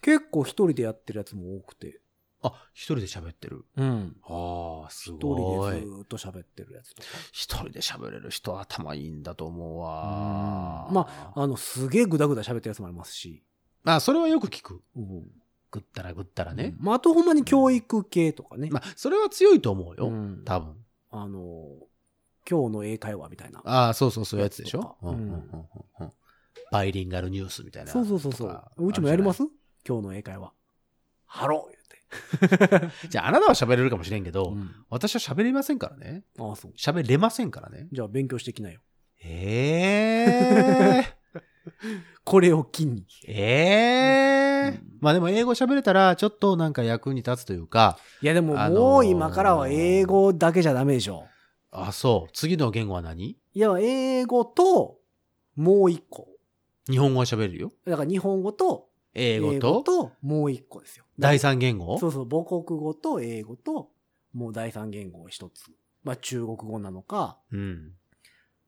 [0.00, 2.00] 結構一人でやってるやつも多くて。
[2.44, 3.64] あ、一人で喋ってる。
[3.76, 4.16] うん。
[4.24, 5.76] ああ、す一ごい。
[5.76, 7.08] 人でずーっと喋ってるやつとか。
[7.30, 10.86] 一人で喋れる人は頭いいんだと思うわ。
[10.88, 13.44] うんまあの、すげえグダグダ喋ってるやつもありますし。
[13.84, 14.82] あ、それはよく聞く。
[14.96, 15.30] うん。
[15.70, 16.74] ぐったらぐったらね。
[16.80, 18.70] まあ、あとほんまに教育系とかね。
[18.70, 20.08] まあ、それは強いと思うよ。
[20.08, 20.74] うん多分。
[21.10, 21.66] あの、
[22.48, 23.60] 今日の英会話みたいな。
[23.64, 24.96] ああ、そうそう、そういうやつでしょ？
[25.02, 25.34] うんうんうんうん
[26.00, 26.12] うん
[26.70, 27.92] バイリンガルニュースみたいな。
[27.92, 28.86] そうそうそうそう。
[28.86, 29.42] うちもやります？
[29.86, 30.52] 今日の英会話。
[31.26, 32.88] ハロー言って。
[33.08, 36.24] じゃあ、あなたは喋れるかもしれんけど、うん私は喋れませんからね。
[36.38, 36.72] ああ、そう。
[36.78, 37.88] 喋れませんからね。
[37.92, 38.80] じゃあ勉強してきなよ。
[39.24, 41.04] ええ
[42.24, 43.02] これを機に。
[43.02, 43.04] ー。
[43.28, 44.80] ええー。
[45.00, 51.26] まあでも英語喋れたら、ちょっとなんか役に立つというか、いやでもあのーもう今からは英語だけじゃダメでしょ。
[51.72, 52.32] あ、そう。
[52.32, 53.30] 次の言語は何？
[53.30, 55.00] いや、英語と、
[55.56, 56.28] もう一個。
[56.88, 57.72] 日本語は喋れるよ。
[57.86, 61.04] だから日本語と、英語と、もう一個ですよ。
[61.18, 61.98] 第三言語？
[61.98, 63.90] そうそう、母国語と英語と、
[64.32, 65.70] もう第三言語を一つ。
[66.04, 67.92] まあ中国語なのか、うん。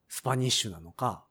[0.07, 1.25] スパニッシュなのか。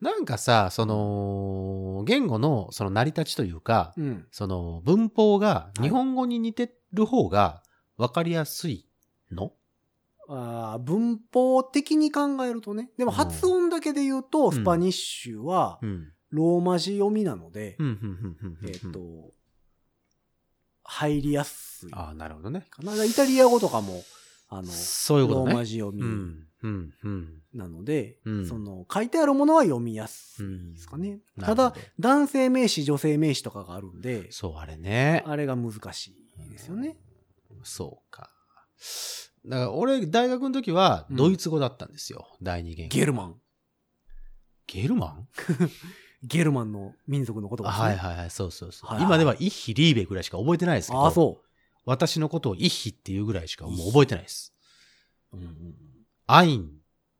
[0.00, 4.26] なんかさ、その、言語のその成り立ちというか、うん。
[4.30, 7.62] その文法がい日本語に似てる方が
[7.96, 8.86] 分かりやすい
[9.30, 9.52] の、
[10.28, 12.90] あー文法的に考えるとね。
[12.96, 16.10] でも発音だけで言うと、んスパニッシュはうん。
[16.30, 18.68] ローマ字読みなので、うん、うん、うん、うん。
[18.68, 19.32] えっ、と、
[20.82, 22.66] 入りやすいかああ、なるほどね。
[22.82, 23.04] な。
[23.04, 24.02] イタリア語とかも、
[24.48, 25.46] あの、そういうことね。
[25.46, 27.42] ローマ字読みうん、うん、うん。
[27.54, 31.20] なので、うんその、書いてあるものは読みやすいうんですかね。
[31.36, 35.22] なただ男性名詞、女性名詞とかがあるんで、そう、あれね。
[35.26, 36.16] あれが難し
[36.48, 36.96] いですよね。
[37.62, 38.30] そうか。
[39.46, 42.26] だから俺、大学の時はうんドイツ語だったんですよ。
[42.42, 42.94] 第二言語。
[42.94, 43.40] ゲルマン。
[44.66, 45.28] ゲルマン？
[46.26, 47.88] ゲルマンの民族の言葉ですね。
[47.88, 48.88] はいはいはい、そうそうそう。
[48.88, 51.00] はいはい今ではイッヒ、リーベぐらいしか覚えてないですけど。
[51.00, 51.42] ああ、そ
[51.84, 54.54] 私のことをイッヒっていうぐらいしかもう覚えてないです。
[55.32, 55.36] う。
[55.36, 55.74] うんうん。
[56.26, 56.70] アイン、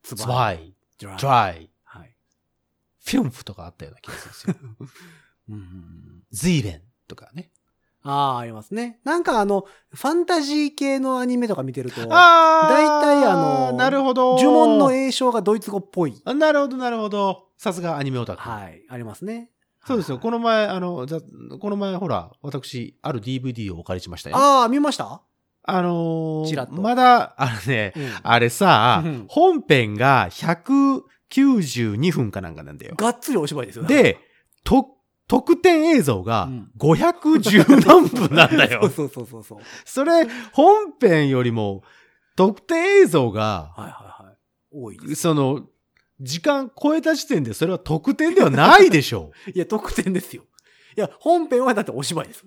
[0.02, 2.16] ツツバイ、ドライドライ、はい。
[3.04, 4.76] フィンフとかあったような気がするんですよ。
[5.48, 7.52] うんうんうんズイレンとかね。
[8.04, 9.00] ああ、ありますね。
[9.04, 14.36] なんかあの、ファンタジー系のアニメとか見てると、あ大体あのなるほど。
[14.36, 16.20] 呪文の詠唱がドイツ語っぽい。
[16.24, 17.48] あなるほど、なるほど。
[17.56, 18.42] さすがアニメオタク。
[18.42, 19.50] はい、ありますね。
[19.86, 20.18] そうですよ。
[20.18, 21.20] この、の前、あの、ざ
[21.60, 24.36] この前、ほら、私、ある DVD をお借りしましたよ。
[24.36, 25.20] ああ、見ました？
[25.66, 32.94] あのーまだ、あのね、うんあれさうん、本編が190 92分かなんかなんだよ。
[32.96, 33.88] がっつりお芝居ですよね。
[34.02, 34.18] で、
[34.62, 34.93] と、
[35.36, 38.88] 特典映像がうん510何分なんだよ。
[38.88, 39.58] そうそうそうそう。
[39.84, 41.82] それ、本編よりも、
[42.36, 44.36] 特典映像が、はいはいはい。
[44.70, 45.22] 多いです。
[45.22, 45.66] その、
[46.20, 50.44] 時間超えた時点でそれは特典ではないでしょ いや、特典ですよ。
[50.96, 52.44] いや、本編はだってお芝居です。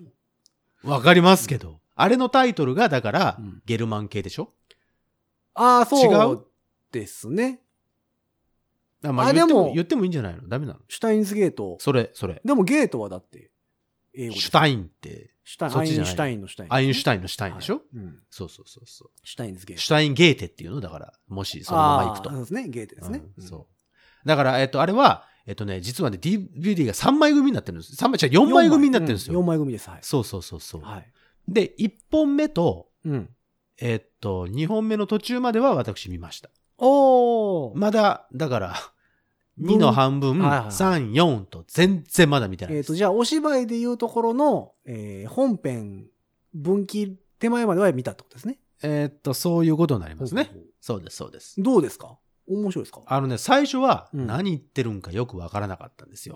[0.82, 1.80] わかりますけど。
[1.94, 4.52] あれのタイトルが、だから、うんゲルマン系でしょ？
[5.54, 6.10] ああ、そう。
[6.10, 6.44] 違う？
[6.92, 7.60] ですね。
[9.04, 10.48] あ、まあ、言ってあでもも、言ってもいいんじゃないの？
[10.48, 10.80] ダメなの？
[10.88, 11.76] シュタインズゲート。
[11.80, 12.40] それ、それ。
[12.44, 13.50] でもゲートはだって、
[14.14, 16.08] 英語ですシュタインって、シュタイン、そっちじゃない？
[16.08, 16.74] アインシュタインのシュタイン。
[16.74, 18.22] アインシュタインのシュタインでしょ、はいうん。
[18.30, 19.10] そうそうそうそう。
[19.24, 19.82] シュタインズゲート。
[19.82, 20.80] シュタインゲーテっていうの？
[20.80, 22.36] だから、もしそのまま行くとあー。
[22.36, 23.22] そうですね、ゲートですね。
[23.38, 23.68] うんそ
[24.24, 24.28] う。
[24.28, 27.94] だから、えっと、あれは、えっとね、実はね、DVD が3枚組になってるんです。
[27.94, 29.42] 3枚、じゃ4枚組になってるんです4よ。
[29.42, 29.88] 枚組です。
[29.88, 29.98] はい。
[30.02, 30.82] そうそうそうそう。
[30.82, 31.12] はい。
[31.46, 33.30] で、1本目と、うん。
[33.80, 36.50] えっと、2本目の途中までは私見ました。
[36.78, 37.78] おー。
[37.78, 38.74] まだ、だから、
[39.60, 42.86] 2の半分、はいはい3、4と全然まだ見てないです。
[42.86, 46.06] えっと、じゃあ、お芝居でいうところの、えー本編、
[46.54, 48.58] 分岐手前までは見たってことですね。
[48.82, 50.62] えっと、そういうことになりますねほうほう。
[50.62, 51.64] ほそうです、そうですう。。
[51.64, 52.16] どうですか？
[52.48, 53.02] 面白いですか？
[53.06, 56.34] ああのね、最初はうん何言ってるんかよくわからなかったんですよ。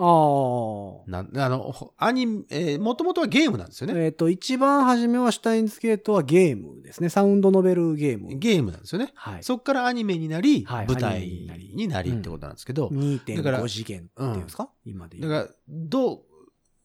[1.06, 3.94] あなあの、ほアニメ、えー、もともとはゲームなんですよー。
[3.94, 4.04] ね。
[4.04, 7.08] えっと、一番初めはシュタインズゲートはゲームですね。
[7.08, 8.36] サウンドノベルゲーム。
[8.38, 9.12] ゲームなんですよね。
[9.14, 9.42] はい。
[9.42, 15.32] そっからアニメになり、はい舞台になりになりってことなんですけど、だから2.5次元っていうんですか、今で言う。
[15.32, 16.24] だから、ど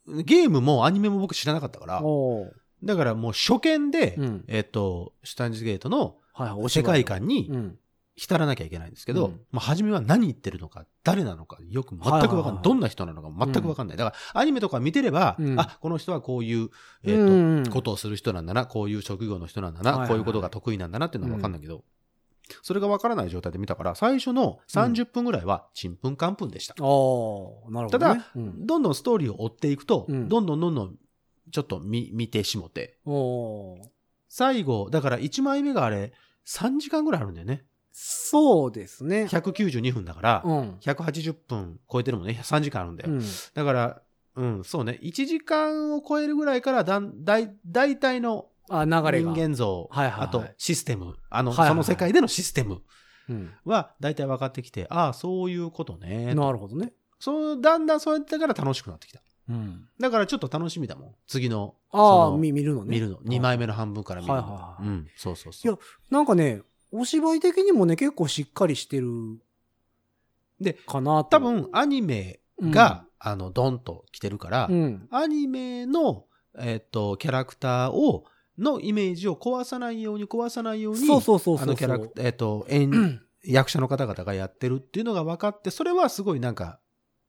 [0.08, 2.02] う、ゲームもアニメも僕知らなかったから、
[2.84, 6.18] だからもう初見で、うんえっ、と、シュタインズゲートの
[6.70, 7.80] 世界観にうん。
[8.18, 9.42] 浸らなきゃいけないんですけど、うん。
[9.52, 12.06] まあ、初めは何言ってるのか、誰なのか、よく全く
[12.36, 12.64] わかんない。
[12.64, 13.98] どんな人なのか全くわかんない。
[13.98, 15.60] だから、アニメとか見てれば、うん。
[15.60, 16.70] あ、この人はこういう、
[17.04, 17.58] えっ、と、うん。
[17.58, 20.10] うんことをする人なんだな、こういう職業の人なんだな、はいはいはい。
[20.10, 21.84] こういうことが得意なんだなっていうのはわかんないけど、
[22.64, 26.74] それがわからない状態で見たから、最初の30分ぐらいは、ちんぷんかんぷんでした。
[26.74, 27.90] ああ、なるほど、ね。
[27.90, 30.28] ただ、うん、どんどんストーリーを追っていくと、うん。
[30.28, 30.96] どんどんどんどん、
[31.52, 33.00] ちょっと見、見てしもて、
[34.30, 36.14] 最後、だから1枚目があれ、
[36.48, 37.66] 3時間ぐらいあるんだよね。
[38.00, 39.24] そうですね。
[39.24, 40.78] 192分だから、うん。
[40.82, 42.40] 180分超えてるもんね。
[42.44, 43.10] 3時間あるんだよ。
[43.12, 43.22] うん。
[43.56, 44.02] だから、
[44.36, 45.00] うん、そうね。
[45.02, 49.34] 1時間を超えるぐらいからだん、だい、大体のあ、流れが。
[49.34, 52.84] 人間像、はいはいはいあとシステム、あの、はいはいはいその世界でのシステム
[53.30, 53.52] うん。
[53.66, 56.36] は大体分かってきて、ああ、そういうことね。
[56.36, 56.94] なるほどね。
[57.20, 59.22] そう、だんだんそうやってから楽しくなってきた。
[59.50, 59.90] うん。
[60.00, 61.16] だからちょっと楽しみだもん。
[61.26, 62.92] 次の、ああ、見るのね。
[62.92, 63.18] 見るの。
[63.22, 64.40] 2枚目の半分から見るの。
[64.40, 65.74] はいはいはいうん、そうそうそう。
[65.74, 65.80] いや
[66.12, 66.62] なんかね、
[66.92, 69.08] お芝居的にもね、結構しっかりしてる。
[70.60, 75.08] で、かなと多分、アニメが、あの、ドンと来てるから、うん。
[75.12, 76.26] アニメの、
[76.58, 78.26] えっ、と、キャラクターを、
[78.58, 81.64] のイメージを壊さないように壊さないように、そうそうそうそう。
[81.64, 86.80] あのキャラクター、えっ、と、演、 役者の方々がやってるっていうのが分かって、それはすごいなんか、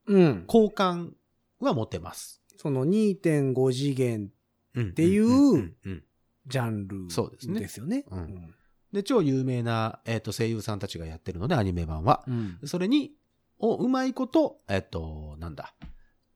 [0.07, 0.45] うん。
[0.47, 1.15] 好感
[1.61, 2.43] は持てます。
[2.57, 4.31] その2.5次元
[4.75, 4.95] うん。
[4.95, 6.05] ていうんうん。
[6.47, 8.05] ジャンルそうですねですよね。
[8.11, 8.55] うん
[8.93, 12.25] で、超有名な、えっ、と、声優さんたちがやってるので、アニメ版は。
[12.27, 12.59] うん。
[12.65, 13.13] それに、
[13.59, 15.75] をうまいこと、えっ、と、なんだ、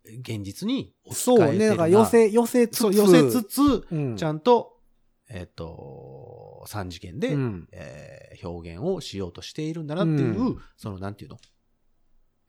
[0.04, 1.44] 現実に置きそうね。
[1.44, 2.96] 換えてるなだから寄せ、寄せつつ。
[2.96, 4.78] 寄せつつ、うん、ちゃんと、
[5.30, 11.38] えっ、と、三次元で、うんえー表現をしようとしているんだなっていう、うんその、なんていうの、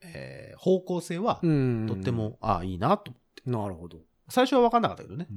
[0.02, 1.86] えー方向性は、うん。
[1.86, 3.50] とっても、ああ、いいなと思って。
[3.50, 3.98] なるほど。
[4.28, 5.28] 最初は分かんなかったけどね。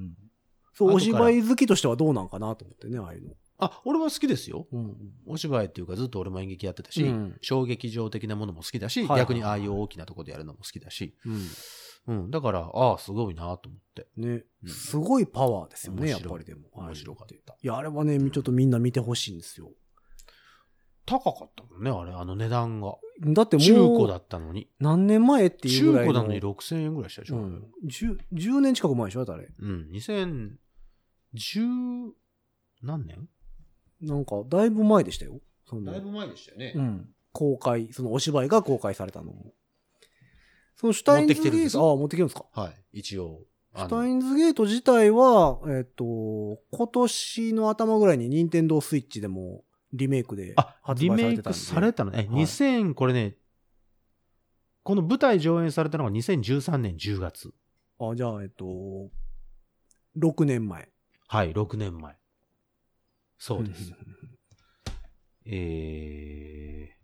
[0.73, 3.33] そう、お芝居好きとしてはどうなんかなと思ってね、ああいうの。
[3.59, 4.67] あ、俺は好きですよ。
[4.71, 4.95] うん。
[5.25, 11.47] お芝居っていうかずっと俺も演劇やってたし、うん小劇場的なものも好きだし、はいはいはい逆にああいう大きなところでやるのも好きだし、うん。
[12.07, 14.07] うん、だから、ああ、すごいなと思って。
[14.15, 16.69] ね、うんすごいパワーですよね、やっぱりでも。
[16.73, 17.57] 面白かった。
[17.61, 19.71] いや、あれはね、ちょっとみんな見てほしいんですよ。
[21.05, 22.95] 高かったもんね、あれ、あの値段が。
[23.21, 24.69] だってもう、中古だったのに。
[24.79, 26.13] 何年前っていう中ぐらいの。
[26.13, 27.37] 古なのに6000円ぐらいしたでしょ。
[27.37, 27.63] うん。
[27.85, 29.53] 10, 10年近く前でしょだってあれ。
[29.59, 32.11] うん、2010
[32.83, 33.27] 何年？
[34.01, 35.39] なんか、だいぶ前でしたよ。
[35.65, 35.81] その
[36.11, 37.09] 前でしたよねうん。
[37.33, 39.53] 公開、そのお芝居が公開されたのも。
[40.75, 42.61] そのシュタインズ持ってきてるんですゲート、ああ、持ってきてるんですか？
[42.61, 43.41] はい、一応。
[43.75, 46.05] シあのュタインズゲート自体は、えっ、と、
[46.71, 51.51] 今年の頭ぐらいに任天堂スイッチでもリメイクであ、発リ売されてたんで。
[51.51, 52.17] メイクされたのね。
[52.17, 53.35] はい2000、これね、
[54.83, 57.51] この舞台上演されたのが2013年10月。
[57.99, 59.09] あ、じゃあ、えっ、と、
[60.17, 60.89] 6年前。
[61.27, 62.15] はい、6年前。
[63.37, 63.91] そうです。
[63.91, 63.95] ん
[65.45, 66.97] えー、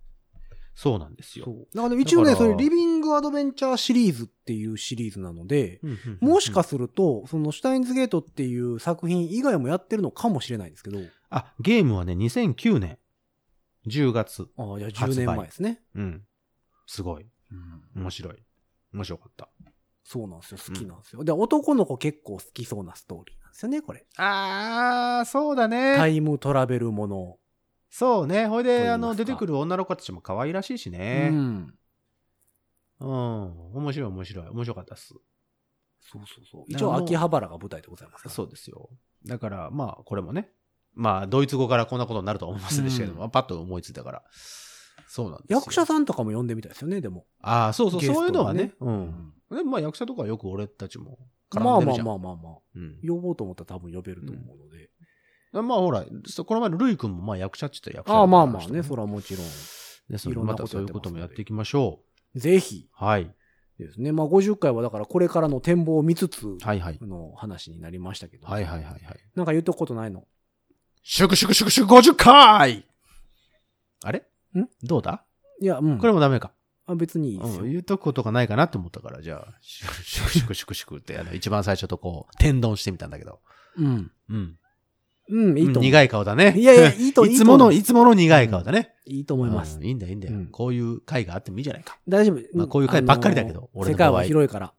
[0.75, 1.45] そうなんですよ。
[1.73, 12.97] だから一応ね、それリビングアドベンチャーシリーズっていうシリーズなので、うんうんうんもしかすると、そのシュタインズゲートっていう作品以外もやってるのかもしれないんですけど、あ、ゲームはね、2009年
[13.87, 14.47] 10月。
[14.57, 15.81] ああ、じゃあ10年前ですね。
[15.95, 16.25] うん。
[16.87, 17.29] すごい。
[17.51, 18.35] うん面白い。
[18.93, 19.49] 面白かった。
[20.03, 20.57] そうなんですよ。
[20.57, 21.23] 好きなんですよ。
[21.23, 24.05] で、男の子結構好きそうなストーリーですよね、これ。
[24.17, 25.95] あー、そうだね。
[25.95, 27.37] タイムトラベルもの。
[27.89, 28.47] そうね。
[28.47, 31.29] ほいで、いあの、出てくる女の子たちも可愛らしいしうね。
[31.29, 31.73] ん。
[32.99, 33.73] うん。
[33.75, 34.47] 面白い、面白い。
[34.47, 35.13] 面白かったっす。
[36.01, 36.63] そうそうそう。
[36.67, 38.89] 一応、秋葉原が舞台でございますそうですよ。
[39.25, 40.49] だから、まあ、これもね。
[40.95, 44.23] まあ、ドイツ語からこんなことになるとは思いますでしたけども、うパッと思いついたから。
[45.07, 45.59] そうなんですよ。
[45.59, 47.25] 役者さんとかも呼んでみたいですよね、でも。
[47.41, 48.65] ああ、そうそう、ゲストそういうのはね。
[48.65, 49.33] でうん。
[49.51, 51.19] でもまあ、役者とかはよく俺たちも
[51.59, 52.05] 絡まあまあんでるじゃん。
[52.05, 52.53] まあまあまあ。
[52.75, 54.89] うん呼ぼうと思ったら多分呼べると思うので。
[55.53, 59.45] まあほら、そこの前のルイ君もまあ役者って言ったら役者ああ、まあまあね、それはもちろん。
[60.09, 61.99] ですのでいろんなまたそういうここともやっていきましょ
[62.35, 63.05] ぜひう。
[63.05, 63.33] はい。
[63.79, 64.11] ですね。
[64.11, 66.99] まあ50回はだからこれからの展望を見つつはいはい。
[67.01, 68.47] の話になりましたけど。
[68.47, 69.03] はいはいはいはい。
[69.35, 70.25] なんか言っとくことないの？
[71.03, 72.85] 祝祝祝祝50回
[74.03, 74.25] あれ？
[74.57, 75.23] んどうだ？
[75.61, 75.97] いや、うん。
[75.99, 76.51] これもダメか。
[76.85, 77.71] あ別にいいですようん、。
[77.71, 83.39] 言うとことがないかなって思ったから、じゃあ、祝祝祝祝って、あの、一番最初とこう、天丼してみたんだけど。
[83.77, 84.11] うん。
[84.29, 84.57] うん。
[85.29, 85.83] うん、いいと思う。
[85.83, 86.53] 苦い顔だね。
[86.57, 88.93] いやいや、いいと、いつもの、いつもの苦い顔だね。
[89.05, 89.79] いいと思います。
[89.81, 90.37] いいんだいいんだよ。
[90.51, 91.97] こういう回があってもいいじゃないか。
[92.07, 92.41] 大丈夫。
[92.53, 94.73] まあこういう回ばっかりだけど俺世界は広いから。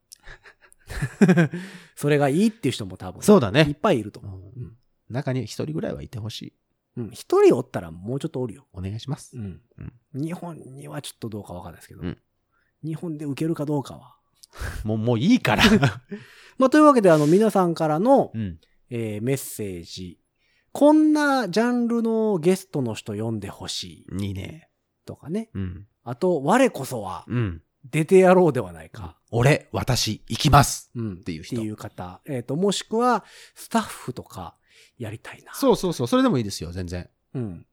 [1.96, 3.22] それがいいっていう人も多分。
[3.22, 3.66] そうだね。
[3.68, 4.40] いっぱいいると思う。
[4.56, 4.72] うん
[5.10, 6.52] 中に一人ぐらいはいてほしい。
[6.96, 7.10] うん。
[7.10, 8.66] 一人おったらもうちょっとおるよ。
[8.72, 9.40] お願いしますう。
[9.40, 9.60] ん。
[10.14, 12.02] 日本にはちょっとどうかわかんないですけど。
[12.02, 12.18] うん
[12.84, 14.16] 日本で受けるかどうかは。
[14.84, 15.64] もう、もういいから。
[16.58, 18.60] まあ、というわけで、あの、皆さんからの、うん。
[18.90, 20.20] えーメッセージ。
[20.70, 24.68] こんなジャンルのゲストの人呼んでほしいいいね。
[25.06, 25.50] とかね。
[25.54, 25.86] うん。
[26.02, 27.62] あと、我こそはうん。
[27.90, 29.18] 出てやろうではないか。
[29.30, 30.90] 俺、私、行きます。
[30.94, 31.12] うん。
[31.14, 32.20] っていう人っていう方。
[32.26, 33.24] えっ、と、もしくは、
[33.54, 34.56] スタッフとか、
[34.98, 35.52] やりたいな。
[35.54, 36.06] そうそうそう。
[36.06, 37.08] それでもいいですよ、全然。
[37.34, 37.66] うん。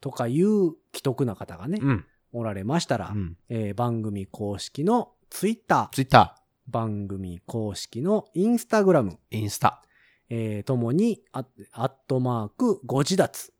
[0.00, 2.04] とかいう既得な方がね、うん。
[2.32, 3.36] おられましたら、うん。
[3.48, 9.82] えー番組公式のツイッター、ツイッタ番組公式のインスタグラム、ー、インスタ、
[10.28, 13.52] えーともに、アアットマーク、ご自立。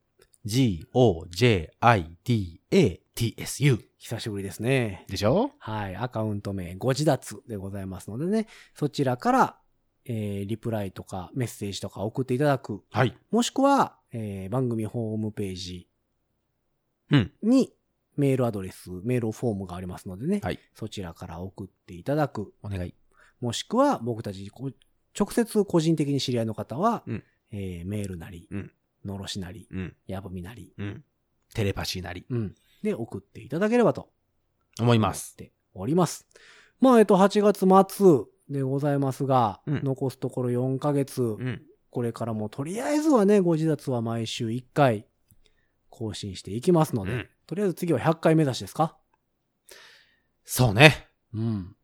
[2.84, 5.04] G-O-J-I-D-A-T-S-U 久しぶりですね。
[5.08, 5.50] でしょ？
[5.58, 5.96] はい。
[5.96, 9.57] アカウント名、ご自立でございますのでね、そちらから、
[10.10, 12.82] えーリプライとかメッセージとか送っていただく。
[12.90, 13.16] はい。
[13.30, 15.88] もしくは、えー番組ホームページ
[17.10, 17.32] うん。
[17.42, 17.72] に
[18.16, 20.58] メールアドレス、メールフォームがありますのでね、はい。
[20.74, 22.52] そちらから送っていただく。
[22.62, 22.94] お願い。
[23.40, 24.70] もしくは僕たちこ
[25.18, 28.72] 直接個人的に知り合いの方は、うんえーメールなり、うん
[29.04, 29.96] のろしなり、うん。
[30.06, 31.04] やぶみなり、うん。
[31.54, 32.26] テレパシーなり。
[32.30, 32.54] うん。
[32.82, 34.10] で送っていただければと
[34.80, 35.34] 思います。
[35.38, 36.26] 思っております。
[36.80, 41.62] まあ、えっと、8月末でございますが、うん残すところ4ヶ月、うん。
[41.90, 45.06] これからもとりあえずはね、ご自立は毎週1回
[45.88, 48.96] 更新していきますので、うんとりあえず次は100回目指しですか？
[50.44, 51.08] そうね。
[51.32, 51.74] うん。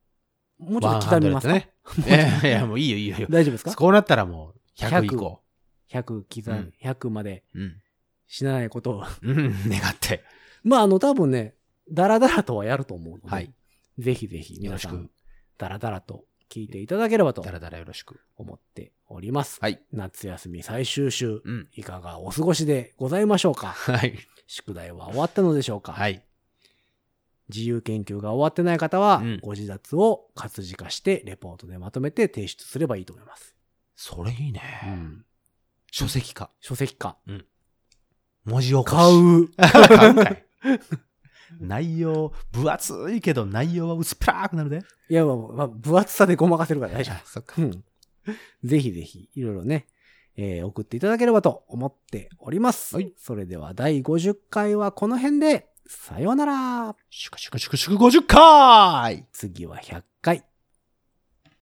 [0.59, 1.73] もうちょっと刻みますか、ね。
[2.07, 3.29] いやいや、もういいよいいよいいよ。
[3.31, 3.75] 大丈夫ですか？
[3.75, 5.41] こうなったらもう、100以降。
[5.91, 7.81] 100刻み、うん100までうん。
[8.27, 9.05] 死なないことを。
[9.23, 10.23] うん、願って。
[10.65, 11.55] まあ、あの、多分ね、
[11.91, 13.55] ダラダラとはやると思うので、はい。
[13.99, 15.11] ぜひぜひよろしく皆さん、
[15.59, 18.21] ダラダラと聞いていただければとだらだらよろしく。
[18.37, 19.59] 思っております。
[19.61, 19.81] はい。
[19.93, 21.69] 夏休み最終週、うん。
[21.75, 23.69] いかがお過ごしでございましょうか？
[23.69, 24.19] はい。
[24.47, 26.23] 宿題は終わったのでしょうか、はい。
[27.49, 33.55] 自由研究が終わってない方は、うんご自立を活字化して、レポートでまとめて提出すればいいと思います。
[33.97, 34.61] それいいね。
[34.87, 35.25] うん。
[35.91, 36.51] 書籍化。
[36.61, 37.17] 書籍化。
[38.45, 38.91] 文字起こし。
[38.91, 39.49] 買う。
[39.99, 40.45] 買うんかい。
[41.61, 44.83] 内容、分厚いけど内容は薄っぺらーくなるで。
[45.09, 47.55] いや、まあ、まあ、分厚さでごまかせるから大丈あ、そっか。
[47.59, 47.63] 夫。
[47.63, 47.85] うん。
[48.65, 49.87] ぜひぜひ、いろいろね、
[50.37, 52.97] えー送っていただければと思っております。
[52.97, 56.97] はいそれでは第50回はこの辺で、さようなら。
[57.11, 60.45] シュクシュクシュクシュク50回次は100回。